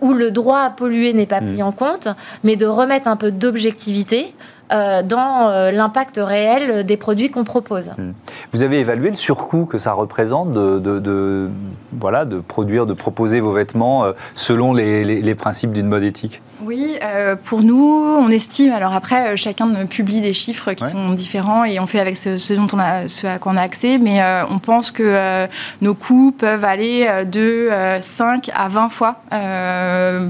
où 0.01 0.11
le 0.11 0.31
droit 0.31 0.59
à 0.59 0.69
polluer 0.69 1.13
n'est 1.13 1.25
pas 1.25 1.39
mm. 1.39 1.53
pris 1.53 1.63
en 1.63 1.71
compte, 1.71 2.09
mais 2.43 2.57
de 2.57 2.65
remettre 2.65 3.07
un 3.07 3.15
peu 3.15 3.31
d'objectivité 3.31 4.35
euh, 4.71 5.03
dans 5.03 5.49
euh, 5.49 5.71
l'impact 5.71 6.19
réel 6.21 6.85
des 6.85 6.97
produits 6.97 7.29
qu'on 7.29 7.43
propose. 7.43 7.89
Hmm. 7.97 8.11
Vous 8.53 8.63
avez 8.63 8.79
évalué 8.79 9.09
le 9.09 9.15
surcoût 9.15 9.65
que 9.65 9.77
ça 9.77 9.93
représente 9.93 10.53
de, 10.53 11.49
voilà, 11.91 12.25
de 12.25 12.39
produire, 12.39 12.85
de 12.85 12.93
proposer 12.93 13.39
vos 13.39 13.53
vêtements 13.53 14.05
euh, 14.05 14.13
selon 14.35 14.73
les 14.73 15.35
principes 15.35 15.71
d'une 15.71 15.87
mode 15.87 16.03
éthique? 16.03 16.41
Oui, 16.63 16.97
euh, 17.03 17.35
pour 17.35 17.63
nous, 17.63 17.75
on 17.75 18.29
estime. 18.29 18.71
Alors 18.71 18.93
après, 18.93 19.35
chacun 19.35 19.67
publie 19.85 20.21
des 20.21 20.33
chiffres 20.33 20.73
qui 20.73 20.87
sont 20.87 21.11
différents 21.11 21.65
et 21.65 21.79
on 21.79 21.87
fait 21.87 21.99
avec 21.99 22.15
ce, 22.17 22.53
dont 22.53 22.67
on 22.73 22.79
a, 22.79 23.07
ce 23.07 23.25
à 23.25 23.39
quoi 23.39 23.51
on 23.53 23.57
a 23.57 23.61
accès. 23.61 23.97
Mais 23.97 24.21
euh, 24.21 24.43
on 24.49 24.59
pense 24.59 24.91
que 24.91 25.47
nos 25.81 25.95
coûts 25.95 26.33
peuvent 26.37 26.63
aller 26.63 27.07
de 27.25 27.69
5 27.99 28.51
à 28.53 28.67
20 28.67 28.89
fois 28.89 29.15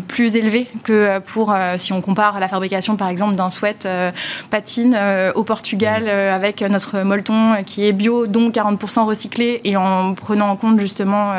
plus 0.07 0.35
élevés 0.35 0.67
que 0.83 1.19
pour 1.19 1.53
si 1.77 1.91
on 1.91 2.01
compare 2.01 2.39
la 2.39 2.47
fabrication, 2.47 2.95
par 2.95 3.09
exemple, 3.09 3.35
d'un 3.35 3.49
sweat 3.49 3.87
patine 4.49 4.97
au 5.35 5.43
Portugal 5.43 6.03
mmh. 6.03 6.07
avec 6.07 6.61
notre 6.61 6.99
molleton 7.01 7.63
qui 7.65 7.85
est 7.85 7.93
bio, 7.93 8.27
dont 8.27 8.49
40% 8.49 9.05
recyclé 9.05 9.61
et 9.63 9.77
en 9.77 10.13
prenant 10.13 10.49
en 10.49 10.55
compte 10.55 10.79
justement 10.79 11.33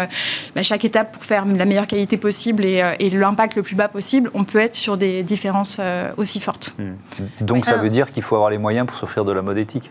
bah, 0.55 0.63
chaque 0.63 0.85
étape 0.85 1.13
pour 1.13 1.25
faire 1.25 1.45
la 1.45 1.65
meilleure 1.65 1.87
qualité 1.87 2.17
possible 2.17 2.65
et, 2.65 2.83
et 2.99 3.11
l'impact 3.11 3.57
le 3.57 3.63
plus 3.63 3.75
bas 3.75 3.89
possible, 3.89 4.31
on 4.35 4.45
peut 4.45 4.59
être 4.59 4.75
sur 4.75 4.97
des 4.97 5.23
différences 5.23 5.79
euh, 5.81 6.11
aussi 6.17 6.41
fortes. 6.41 6.75
Mmh. 6.79 7.45
Donc 7.45 7.67
ça 7.67 7.77
veut 7.77 7.91
dire 7.91 8.13
qu'il 8.13 8.23
faut 8.23 8.35
avoir 8.35 8.51
les 8.51 8.59
moyens 8.59 8.87
pour 8.87 8.97
s'offrir 8.97 9.25
de 9.25 9.33
la 9.33 9.43
mode 9.43 9.59
éthique? 9.59 9.91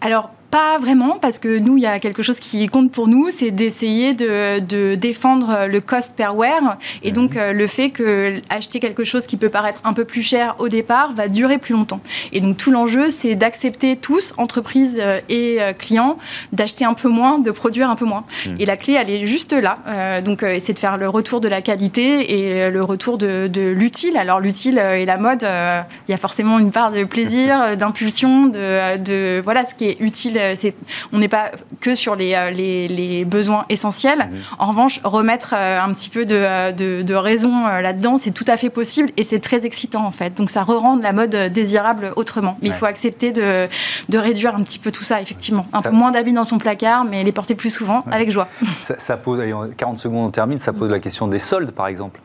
Alors, 0.00 0.30
pas 0.54 0.78
vraiment, 0.78 1.18
parce 1.20 1.40
que 1.40 1.58
nous, 1.58 1.78
il 1.78 1.82
y 1.82 1.86
a 1.86 1.98
quelque 1.98 2.22
chose 2.22 2.38
qui 2.38 2.68
compte 2.68 2.92
pour 2.92 3.08
nous, 3.08 3.28
c'est 3.30 3.50
d'essayer 3.50 4.14
de, 4.14 4.94
défendre 4.94 5.66
le 5.68 5.80
cost 5.80 6.14
per 6.14 6.28
wear, 6.32 6.78
et 7.02 7.10
donc 7.10 7.34
mhm. 7.34 7.40
euh, 7.40 7.52
le 7.52 7.66
fait 7.66 7.90
que 7.90 8.36
acheter 8.50 8.78
quelque 8.78 9.02
chose 9.02 9.26
qui 9.26 9.36
peut 9.36 9.48
paraître 9.48 9.80
un 9.82 9.92
peu 9.92 10.04
plus 10.04 10.22
cher 10.22 10.54
au 10.60 10.68
départ 10.68 11.12
va 11.12 11.26
durer 11.26 11.58
plus 11.58 11.74
longtemps. 11.74 11.98
Et 12.30 12.40
donc 12.40 12.56
tout 12.56 12.70
l'enjeu, 12.70 13.10
c'est 13.10 13.34
d'accepter 13.34 13.96
tous, 13.96 14.32
entreprises 14.36 15.00
euh, 15.02 15.18
et 15.28 15.60
euh, 15.60 15.72
clients, 15.72 16.18
d'acheter 16.52 16.84
un 16.84 16.94
peu 16.94 17.08
moins, 17.08 17.40
de 17.40 17.50
produire 17.50 17.90
un 17.90 17.96
peu 17.96 18.04
moins. 18.04 18.24
Mhm. 18.46 18.56
Et 18.60 18.64
la 18.64 18.76
clé, 18.76 18.92
elle 18.92 19.10
est 19.10 19.26
juste 19.26 19.54
là. 19.54 20.20
donc 20.20 20.44
c'est 20.60 20.72
de 20.72 20.78
faire 20.78 20.98
le 20.98 21.08
retour 21.08 21.40
de 21.40 21.48
la 21.48 21.62
qualité 21.62 22.32
et 22.38 22.70
le 22.70 22.84
retour 22.84 23.18
de, 23.18 23.50
l'utile. 23.76 24.16
Alors 24.16 24.38
l'utile 24.38 24.78
et 24.78 25.04
la 25.04 25.18
mode, 25.18 25.42
il 25.42 26.12
y 26.12 26.14
a 26.14 26.18
forcément 26.18 26.60
une 26.60 26.70
part 26.70 26.92
de 26.92 27.02
plaisir, 27.02 27.76
d'impulsion, 27.76 28.46
de, 28.46 29.02
de 29.02 29.40
voilà 29.42 29.64
ce 29.64 29.74
qui 29.74 29.86
est 29.86 30.00
utile 30.00 30.38
euh, 30.52 30.70
on 31.12 31.18
n'est 31.18 31.28
pas 31.28 31.50
que 31.80 31.94
sur 31.94 32.16
les, 32.16 32.34
euh, 32.34 32.50
les, 32.50 33.24
besoins 33.24 33.64
essentiels. 33.68 34.28
Mhm. 34.30 34.38
En 34.58 34.66
revanche, 34.66 35.00
remettre 35.04 35.54
euh, 35.56 35.80
un 35.80 35.92
petit 35.92 36.10
peu 36.10 36.24
de, 36.24 36.72
de, 37.02 37.14
raison 37.14 37.66
là-dedans, 37.66 38.18
c'est 38.18 38.32
tout 38.32 38.44
à 38.48 38.56
fait 38.56 38.70
possible 38.70 39.10
et 39.16 39.22
c'est 39.22 39.38
très 39.38 39.64
excitant 39.64 40.04
en 40.04 40.10
fait. 40.10 40.34
Donc 40.34 40.50
ça 40.50 40.62
re-rend 40.62 40.96
la 40.96 41.12
mode 41.12 41.34
désirable 41.52 42.12
autrement. 42.16 42.58
Mais 42.60 42.68
il 42.68 42.74
faut 42.74 42.86
accepter 42.86 43.32
de, 43.32 43.68
de, 44.08 44.18
réduire 44.18 44.54
un 44.54 44.62
petit 44.62 44.78
peu 44.78 44.90
tout 44.90 45.04
ça, 45.04 45.20
effectivement. 45.20 45.66
Un 45.72 45.80
peu 45.80 45.90
moins 45.90 46.10
d'habits 46.10 46.32
dans 46.32 46.44
son 46.44 46.58
placard, 46.58 47.04
mais 47.04 47.22
les 47.22 47.32
porter 47.32 47.54
plus 47.54 47.70
souvent 47.70 48.04
avec 48.10 48.30
joie. 48.30 48.48
Ça, 48.82 49.16
pose, 49.16 49.40
40 49.76 49.98
secondes 49.98 50.26
on 50.26 50.30
termine, 50.30 50.58
ça 50.58 50.72
pose 50.72 50.90
la 50.90 51.00
question 51.00 51.28
des 51.28 51.38
soldes 51.38 51.70
par 51.70 51.86
exemple. 51.86 52.20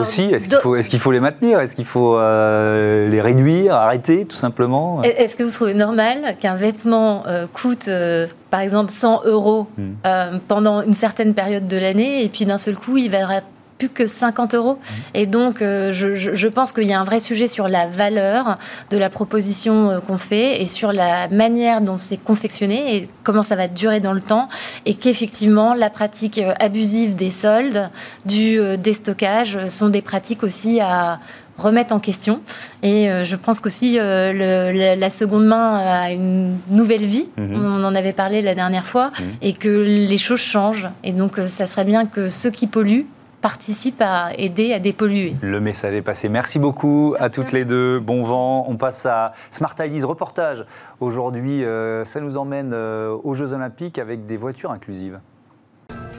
Aussi, 0.00 0.22
est-ce 0.22 0.48
qu'il 0.48 0.58
faut, 0.58 0.76
est 0.76 0.98
faut, 0.98 1.12
les 1.12 1.20
maintenir? 1.20 1.60
Est-ce 1.60 1.74
qu'il 1.74 1.84
faut 1.84 2.18
les 2.18 3.20
réduire, 3.20 3.74
arrêter 3.74 4.24
tout 4.24 4.36
simplement? 4.36 5.02
Est-ce 5.02 5.36
que 5.36 5.42
vous 5.42 5.50
trouvez 5.50 5.74
normal 5.74 6.36
qu'un 6.40 6.56
vêtement 6.56 7.26
euh, 7.26 7.46
coûte, 7.46 7.88
euh, 7.88 8.26
par 8.50 8.60
exemple, 8.60 8.90
100 8.90 9.22
euros 9.26 9.66
hmm. 9.76 9.92
euh, 10.06 10.38
pendant 10.48 10.82
une 10.82 10.94
certaine 10.94 11.34
période 11.34 11.66
de 11.66 11.76
l'année 11.76 12.24
et 12.24 12.28
puis 12.28 12.44
d'un 12.44 12.58
seul 12.58 12.76
coup, 12.76 12.96
il 12.96 13.10
va 13.10 13.42
plus 13.78 13.88
que 13.88 14.06
50 14.06 14.54
euros. 14.54 14.74
Hmm. 14.74 15.00
Et 15.14 15.26
donc, 15.26 15.58
je, 15.60 16.14
je, 16.14 16.48
pense 16.48 16.72
qu'il 16.72 16.84
y 16.84 16.92
a 16.92 17.00
un 17.00 17.04
vrai 17.04 17.20
sujet 17.20 17.46
sur 17.46 17.68
la 17.68 17.86
valeur 17.86 18.58
de 18.90 18.96
la 18.96 19.10
proposition 19.10 20.00
qu'on 20.06 20.18
fait 20.18 20.62
et 20.62 20.66
sur 20.66 20.92
la 20.92 21.28
manière 21.28 21.80
dont 21.80 21.98
c'est 21.98 22.16
confectionné 22.16 22.96
et 22.96 23.08
comment 23.24 23.42
ça 23.42 23.56
va 23.56 23.66
durer 23.66 24.00
dans 24.00 24.12
le 24.12 24.20
temps. 24.20 24.48
Et 24.86 24.94
qu'effectivement, 24.94 25.74
la 25.74 25.90
pratique 25.90 26.40
abusive 26.60 27.14
des 27.14 27.30
soldes, 27.30 27.90
du 28.24 28.58
déstockage 28.78 29.66
sont 29.66 29.88
des 29.88 30.02
pratiques 30.02 30.42
aussi 30.42 30.80
à 30.80 31.18
remettre 31.58 31.94
en 31.94 32.00
question. 32.00 32.40
Et 32.82 33.10
euh, 33.10 33.24
je 33.24 33.36
pense 33.36 33.60
qu'aussi 33.60 33.98
euh, 33.98 34.96
la, 34.96 35.10
seconde 35.10 35.46
main 35.46 35.76
a 35.76 36.10
une 36.10 36.56
nouvelle 36.68 37.04
vie. 37.04 37.28
Mhm. 37.36 37.64
On 37.64 37.84
en 37.84 37.94
avait 37.94 38.12
parlé 38.12 38.42
la 38.42 38.54
dernière 38.54 38.86
fois. 38.86 39.12
Mhm. 39.18 39.26
Et 39.42 39.52
que 39.52 39.68
les 39.68 40.18
choses 40.18 40.40
changent. 40.40 40.88
Et 41.02 41.12
donc, 41.12 41.38
euh, 41.38 41.46
ça 41.46 41.66
serait 41.66 41.84
bien 41.84 42.06
que 42.06 42.28
ceux 42.28 42.50
qui 42.50 42.66
polluent 42.66 43.06
participent 43.44 44.00
à 44.00 44.30
aider 44.38 44.72
à 44.72 44.78
dépolluer. 44.78 45.36
Le 45.42 45.60
message 45.60 45.92
est 45.92 46.00
passé. 46.00 46.30
Merci 46.30 46.58
beaucoup 46.58 47.14
à 47.18 47.28
toutes 47.28 47.52
les 47.52 47.66
deux. 47.66 47.98
Bon 47.98 48.24
vent. 48.24 48.64
On 48.70 48.78
passe 48.78 49.04
à 49.04 49.34
Smart 49.50 49.74
Ideas 49.78 50.06
reportage. 50.06 50.64
Aujourd'hui, 50.98 51.62
ça 52.06 52.20
nous 52.22 52.38
emmène 52.38 52.72
aux 52.72 53.34
Jeux 53.34 53.52
Olympiques 53.52 53.98
avec 53.98 54.24
des 54.24 54.38
voitures 54.38 54.70
inclusives. 54.70 55.20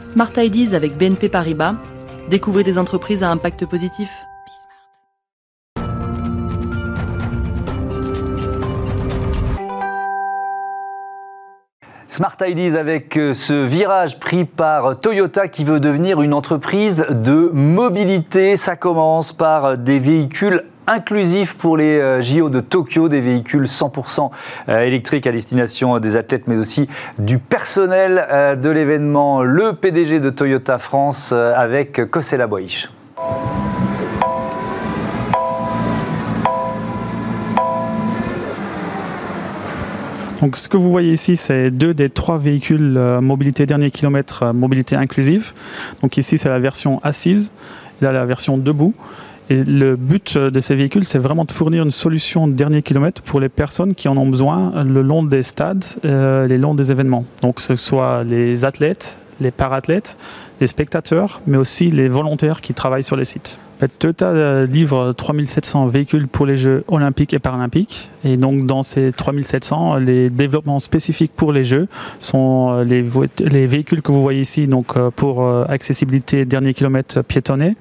Smart 0.02 0.32
Ideas 0.38 0.76
avec 0.76 0.98
BNP 0.98 1.30
Paribas. 1.30 1.74
Découvrez 2.30 2.64
des 2.64 2.78
entreprises 2.78 3.24
à 3.24 3.32
impact 3.32 3.66
positif. 3.66 4.12
Smart 12.16 12.38
Ideas 12.48 12.80
avec 12.80 13.18
euh, 13.18 13.34
ce 13.34 13.66
virage 13.66 14.22
pris 14.22 14.46
par 14.46 15.02
Toyota 15.02 15.50
qui 15.50 15.66
veut 15.66 15.82
devenir 15.82 16.22
une 16.22 16.34
entreprise 16.34 17.06
de 17.10 17.50
mobilité. 17.52 18.56
Ça 18.56 18.78
commence 18.78 19.34
par 19.34 19.66
euh, 19.66 19.76
des 19.76 20.00
véhicules 20.00 20.64
inclusifs 20.88 21.58
pour 21.58 21.76
les 21.76 22.00
euh, 22.00 22.22
JO 22.22 22.48
de 22.48 22.62
Tokyo, 22.62 23.10
des 23.10 23.20
véhicules 23.20 23.66
100% 23.66 24.30
électriques 24.70 25.28
à 25.28 25.34
destination 25.34 26.00
des 26.00 26.16
athlètes, 26.16 26.48
mais 26.48 26.56
aussi 26.56 26.88
du 27.20 27.38
personnel 27.38 28.56
de 28.62 28.70
l'événement. 28.70 29.44
Le 29.44 29.74
PDG 29.74 30.22
de 30.22 30.30
Toyota 30.30 30.78
France 30.78 31.34
avec 31.34 32.10
Kosela 32.10 32.48
Boish. 32.48 32.88
Donc 40.42 40.58
ce 40.58 40.68
que 40.68 40.78
vous 40.78 40.92
voyez 40.92 41.14
ici, 41.14 41.38
c'est 41.38 41.72
deux 41.72 41.94
des 41.94 42.10
trois 42.10 42.38
véhicules 42.38 42.96
euh, 42.98 43.22
mobilité 43.22 43.66
dernier 43.66 43.92
kilomètre, 43.92 44.44
euh, 44.44 44.54
mobilité 44.54 44.96
inclusive. 44.96 45.54
Donc 46.02 46.18
ici, 46.18 46.38
c'est 46.38 46.50
la 46.50 46.60
version 46.60 47.00
assise, 47.04 47.52
là 48.02 48.12
la 48.12 48.26
version 48.26 48.58
debout. 48.58 48.94
Et 49.50 49.64
le 49.64 49.96
but 49.96 50.38
de 50.38 50.60
ces 50.60 50.76
véhicules, 50.76 51.06
c'est 51.06 51.20
vraiment 51.20 51.46
de 51.46 51.52
fournir 51.52 51.84
une 51.84 51.92
solution 51.92 52.48
de 52.48 52.54
dernier 52.54 52.82
kilomètre 52.82 53.22
pour 53.22 53.40
les 53.40 53.50
personnes 53.50 53.94
qui 53.94 54.08
en 54.08 54.18
ont 54.18 54.26
besoin 54.26 54.84
le 54.84 55.04
long 55.04 55.22
des 55.22 55.44
stades, 55.44 55.86
euh, 56.04 56.48
le 56.48 56.56
long 56.56 56.74
des 56.74 56.92
événements. 56.92 57.26
Donc, 57.42 57.56
que 57.56 57.62
ce 57.62 57.76
soit 57.76 58.24
les 58.24 58.66
athlètes, 58.66 59.20
les 59.40 59.52
parathlètes, 59.52 60.18
les 60.60 60.68
spectateurs, 60.68 61.42
mais 61.46 61.58
aussi 61.58 61.92
les 61.92 62.10
volontaires 62.10 62.60
qui 62.60 62.74
travaillent 62.74 63.04
sur 63.04 63.16
les 63.16 63.26
sites. 63.26 63.60
Toyota 64.00 64.28
euh, 64.28 64.66
livre 64.66 65.14
3700 65.14 65.88
véhicules 65.88 66.28
pour 66.28 66.46
les 66.46 66.56
Jeux 66.56 66.84
olympiques 66.88 67.34
et 67.34 67.40
paralympiques. 67.40 68.10
Et 68.24 68.38
donc 68.38 68.66
dans 68.66 68.84
ces 68.84 69.12
3700, 69.12 69.98
les 69.98 70.30
développements 70.30 70.80
spécifiques 70.80 71.32
pour 71.36 71.52
les 71.52 71.64
Jeux 71.64 71.88
sont 72.20 72.70
euh, 72.72 72.84
les, 72.84 73.04
les 73.52 73.68
véhicules 73.68 74.02
que 74.02 74.12
vous 74.12 74.22
voyez 74.22 74.42
ici 74.42 74.68
donc 74.68 74.96
euh, 74.96 75.12
pour 75.12 75.46
accessibilité 75.70 76.46
dernier 76.46 76.74
kilomètre 76.74 77.22
piétonné 77.24 77.76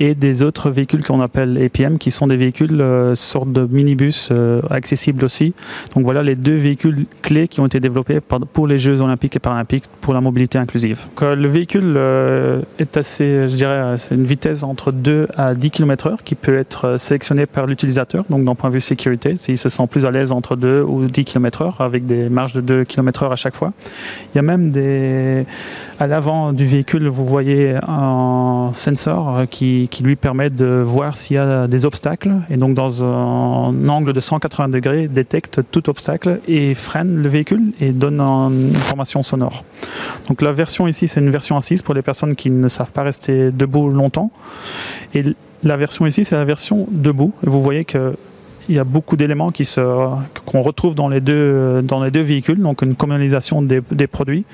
et 0.00 0.14
des 0.14 0.42
autres 0.42 0.70
véhicules 0.70 1.04
qu'on 1.04 1.20
appelle 1.20 1.60
APM 1.62 1.98
qui 1.98 2.10
sont 2.10 2.26
des 2.26 2.36
véhicules 2.36 2.82
sorte 3.14 3.52
de 3.52 3.66
minibus 3.70 4.32
accessibles 4.70 5.24
aussi. 5.24 5.54
Donc 5.94 6.04
voilà 6.04 6.22
les 6.22 6.34
deux 6.34 6.56
véhicules 6.56 7.06
clés 7.22 7.48
qui 7.48 7.60
ont 7.60 7.66
été 7.66 7.80
développés 7.80 8.20
pour 8.20 8.66
les 8.66 8.78
Jeux 8.78 9.00
olympiques 9.00 9.36
et 9.36 9.38
paralympiques 9.38 9.84
pour 10.00 10.14
la 10.14 10.20
mobilité 10.20 10.58
inclusive. 10.58 11.06
le 11.20 11.48
véhicule 11.48 11.98
est 12.78 12.96
assez, 12.96 13.48
je 13.48 13.54
dirais, 13.54 13.98
c'est 13.98 14.14
une 14.14 14.24
vitesse 14.24 14.62
entre 14.62 14.92
2 14.92 15.27
à 15.36 15.54
10 15.54 15.70
km/h 15.70 16.16
qui 16.24 16.34
peut 16.34 16.56
être 16.56 16.86
euh, 16.86 16.98
sélectionné 16.98 17.46
par 17.46 17.66
l'utilisateur, 17.66 18.24
donc 18.28 18.44
d'un 18.44 18.54
point 18.54 18.70
de 18.70 18.74
vue 18.74 18.80
sécurité, 18.80 19.36
s'il 19.36 19.58
se 19.58 19.68
sent 19.68 19.86
plus 19.90 20.04
à 20.04 20.10
l'aise 20.10 20.32
entre 20.32 20.56
2 20.56 20.82
ou 20.82 21.06
10 21.06 21.24
km/h 21.24 21.74
avec 21.80 22.06
des 22.06 22.28
marges 22.28 22.52
de 22.52 22.60
2 22.60 22.84
km/h 22.84 23.32
à 23.32 23.36
chaque 23.36 23.54
fois. 23.54 23.72
Il 24.32 24.36
y 24.36 24.38
a 24.38 24.42
même 24.42 24.70
des. 24.70 25.46
À 26.00 26.06
l'avant 26.06 26.52
du 26.52 26.64
véhicule, 26.64 27.08
vous 27.08 27.26
voyez 27.26 27.76
un 27.86 28.70
sensor 28.74 29.42
qui, 29.50 29.88
qui 29.90 30.02
lui 30.02 30.14
permet 30.14 30.48
de 30.48 30.82
voir 30.84 31.16
s'il 31.16 31.36
y 31.36 31.38
a 31.38 31.66
des 31.66 31.84
obstacles 31.84 32.32
et 32.50 32.56
donc 32.56 32.74
dans 32.74 33.02
un 33.04 33.88
angle 33.88 34.12
de 34.12 34.20
180 34.20 34.68
degrés 34.68 35.08
détecte 35.08 35.60
tout 35.70 35.90
obstacle 35.90 36.40
et 36.46 36.74
freine 36.74 37.22
le 37.22 37.28
véhicule 37.28 37.72
et 37.80 37.90
donne 37.90 38.20
une 38.20 38.76
information 38.76 39.22
sonore. 39.22 39.64
Donc 40.28 40.42
la 40.42 40.52
version 40.52 40.86
ici, 40.86 41.08
c'est 41.08 41.20
une 41.20 41.30
version 41.30 41.56
assise 41.56 41.82
pour 41.82 41.94
les 41.94 42.02
personnes 42.02 42.36
qui 42.36 42.50
ne 42.50 42.68
savent 42.68 42.92
pas 42.92 43.02
rester 43.02 43.50
debout 43.50 43.88
longtemps. 43.88 44.30
Et 45.18 45.24
la 45.64 45.76
version 45.76 46.06
ici, 46.06 46.24
c'est 46.24 46.36
la 46.36 46.44
version 46.44 46.86
debout. 46.90 47.32
Et 47.44 47.50
vous 47.50 47.60
voyez 47.60 47.84
qu'il 47.84 48.14
y 48.68 48.78
a 48.78 48.84
beaucoup 48.84 49.16
d'éléments 49.16 49.50
qu'on 50.46 50.60
retrouve 50.60 50.94
dans 50.94 51.08
les, 51.08 51.20
deux, 51.20 51.82
véhicules, 52.14 52.60
donc 52.60 52.82
une 52.82 52.94
communalisation 52.94 53.62
des, 53.62 54.06
produits. 54.06 54.44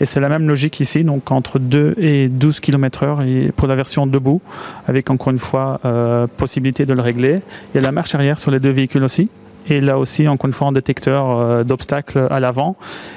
Et 0.00 0.06
c'est 0.06 0.20
la 0.20 0.28
même 0.28 0.48
logique 0.48 0.80
ici, 0.80 1.04
donc 1.04 1.30
entre 1.30 1.58
2 1.58 1.94
et 1.98 2.28
12 2.28 2.60
km/h 2.60 3.52
pour 3.52 3.68
la 3.68 3.76
version 3.76 4.06
debout, 4.06 4.40
avec 4.86 5.10
encore 5.10 5.30
une 5.30 5.38
fois 5.38 5.80
euh, 5.84 6.26
possibilité 6.26 6.86
de 6.86 6.92
le 6.92 7.02
régler. 7.02 7.40
Il 7.72 7.76
y 7.76 7.78
a 7.78 7.82
la 7.82 7.92
marche 7.92 8.14
arrière 8.14 8.38
sur 8.38 8.50
les 8.50 8.58
deux 8.58 8.70
véhicules 8.70 9.04
aussi 9.04 9.28
et 9.68 9.80
là 9.80 9.98
aussi 9.98 10.28
encore 10.28 10.46
une 10.46 10.52
fois 10.52 10.68
un 10.68 10.72
détecteur 10.72 11.30
euh, 11.30 11.64
d'obstacles 11.64 12.26
à 12.30 12.40
l'avant. 12.40 12.76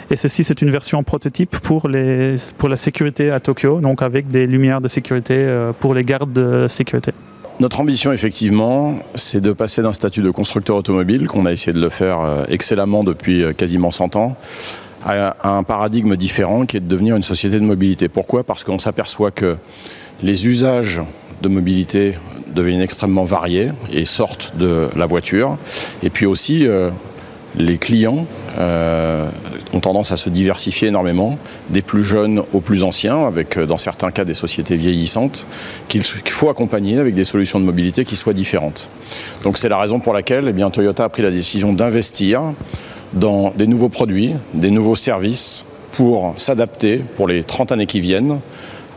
Et 0.10 0.16
ceci 0.16 0.44
c'est 0.44 0.62
une 0.62 0.72
version 0.72 1.04
prototype 1.04 1.58
pour, 1.60 1.88
les, 1.88 2.38
pour 2.58 2.70
la 2.70 2.78
sécurité 2.78 3.32
à 3.32 3.40
Tokyo, 3.40 3.80
donc 3.80 4.02
avec 4.02 4.28
des 4.28 4.46
lumières 4.46 4.82
de 4.82 4.88
sécurité 4.88 5.36
euh, 5.38 5.72
pour 5.78 5.94
les 5.94 6.04
gardes 6.04 6.34
de 6.34 6.68
sécurité. 6.68 7.12
Notre 7.62 7.80
ambition, 7.80 8.12
effectivement, 8.12 8.96
c'est 9.16 9.40
de 9.40 9.54
passer 9.54 9.82
d'un 9.82 9.94
statut 9.94 10.22
de 10.22 10.30
constructeur 10.30 10.76
automobile, 10.76 11.28
qu'on 11.28 11.46
a 11.46 11.54
essayé 11.54 11.72
de 11.72 11.80
le 11.80 11.90
faire 11.90 12.20
euh, 12.20 12.44
excellemment 12.50 13.04
depuis 13.04 13.46
quasiment 13.56 13.92
100 13.92 14.18
ans, 14.18 14.36
à 15.06 15.56
un 15.56 15.64
paradigme 15.64 16.16
différent 16.16 16.66
qui 16.66 16.78
est 16.78 16.80
de 16.82 16.88
devenir 16.88 17.16
une 17.16 17.24
société 17.24 17.60
de 17.60 17.64
mobilité. 17.64 18.10
Pourquoi? 18.10 18.44
Parce 18.44 18.64
qu'on 18.64 18.80
s'aperçoit 18.80 19.32
que 19.32 19.56
les 20.24 20.48
usages 20.48 21.02
de 21.42 21.50
mobilité 21.50 22.16
deviennent 22.48 22.82
extrêmement 22.82 23.26
variés 23.26 23.70
et 23.92 24.06
sortent 24.06 24.54
de 24.58 24.88
la 24.96 25.06
voiture. 25.06 25.58
Et 26.04 26.10
puis 26.10 26.26
aussi, 26.26 26.68
euh, 26.68 26.90
les 27.58 27.78
clients 27.78 28.26
euh, 28.58 29.28
ont 29.74 29.80
tendance 29.80 30.12
à 30.12 30.18
se 30.18 30.30
diversifier 30.30 30.88
énormément, 30.88 31.38
des 31.70 31.82
plus 31.82 32.04
jeunes 32.04 32.42
aux 32.54 32.60
plus 32.60 32.84
anciens, 32.84 33.26
avec 33.26 33.58
euh, 33.58 33.66
dans 33.66 33.78
certains 33.78 34.12
cas 34.12 34.26
des 34.26 34.34
sociétés 34.34 34.76
vieillissantes, 34.76 35.46
qu'il 35.88 36.04
faut 36.04 36.50
accompagner 36.50 36.98
avec 36.98 37.14
des 37.14 37.26
solutions 37.26 37.60
de 37.60 37.66
mobilité 37.66 38.06
qui 38.06 38.16
soient 38.16 38.34
différentes. 38.34 38.90
Donc 39.44 39.58
c'est 39.58 39.70
la 39.70 39.78
raison 39.78 40.00
pour 40.00 40.14
laquelle 40.14 40.48
eh 40.48 40.54
bien, 40.54 40.70
Toyota 40.70 41.06
a 41.06 41.10
pris 41.10 41.22
la 41.22 41.32
décision 41.32 41.74
d'investir 41.74 42.54
dans 43.14 43.52
des 43.52 43.68
nouveaux 43.68 43.90
produits, 43.90 44.34
des 44.54 44.72
nouveaux 44.72 44.96
services 44.96 45.66
pour 45.92 46.34
s'adapter 46.38 46.98
pour 46.98 47.28
les 47.28 47.44
30 47.44 47.72
années 47.72 47.86
qui 47.86 48.02
viennent 48.02 48.40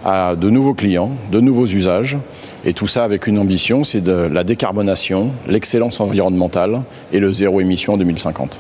à 0.05 0.37
de 0.37 0.51
nouveaux 0.51 0.75
clients, 0.75 1.11
de 1.31 1.41
nouveaux 1.41 1.67
usages 1.67 2.19
et 2.65 2.73
tout 2.73 2.87
ça 2.87 3.05
avec 3.05 3.27
une 3.27 3.39
ambition, 3.39 3.85
c'est 3.85 4.01
de 4.01 4.13
la 4.13 4.45
décarbonation, 4.45 5.31
l'excellence 5.47 6.01
environnementale 6.01 6.83
et 7.13 7.21
le 7.21 7.33
zéro 7.33 7.61
émission 7.61 7.95
en 7.95 7.97
2050. 7.97 8.59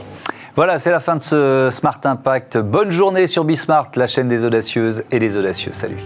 Voilà, 0.56 0.78
c'est 0.78 0.90
la 0.90 1.00
fin 1.00 1.14
de 1.16 1.20
ce 1.20 1.68
Smart 1.70 2.00
Impact. 2.02 2.58
Bonne 2.58 2.90
journée 2.90 3.26
sur 3.26 3.44
Bismart, 3.44 3.90
la 3.94 4.06
chaîne 4.06 4.28
des 4.28 4.44
audacieuses 4.44 5.04
et 5.10 5.18
des 5.18 5.36
audacieux. 5.36 5.70
Salut. 5.72 5.98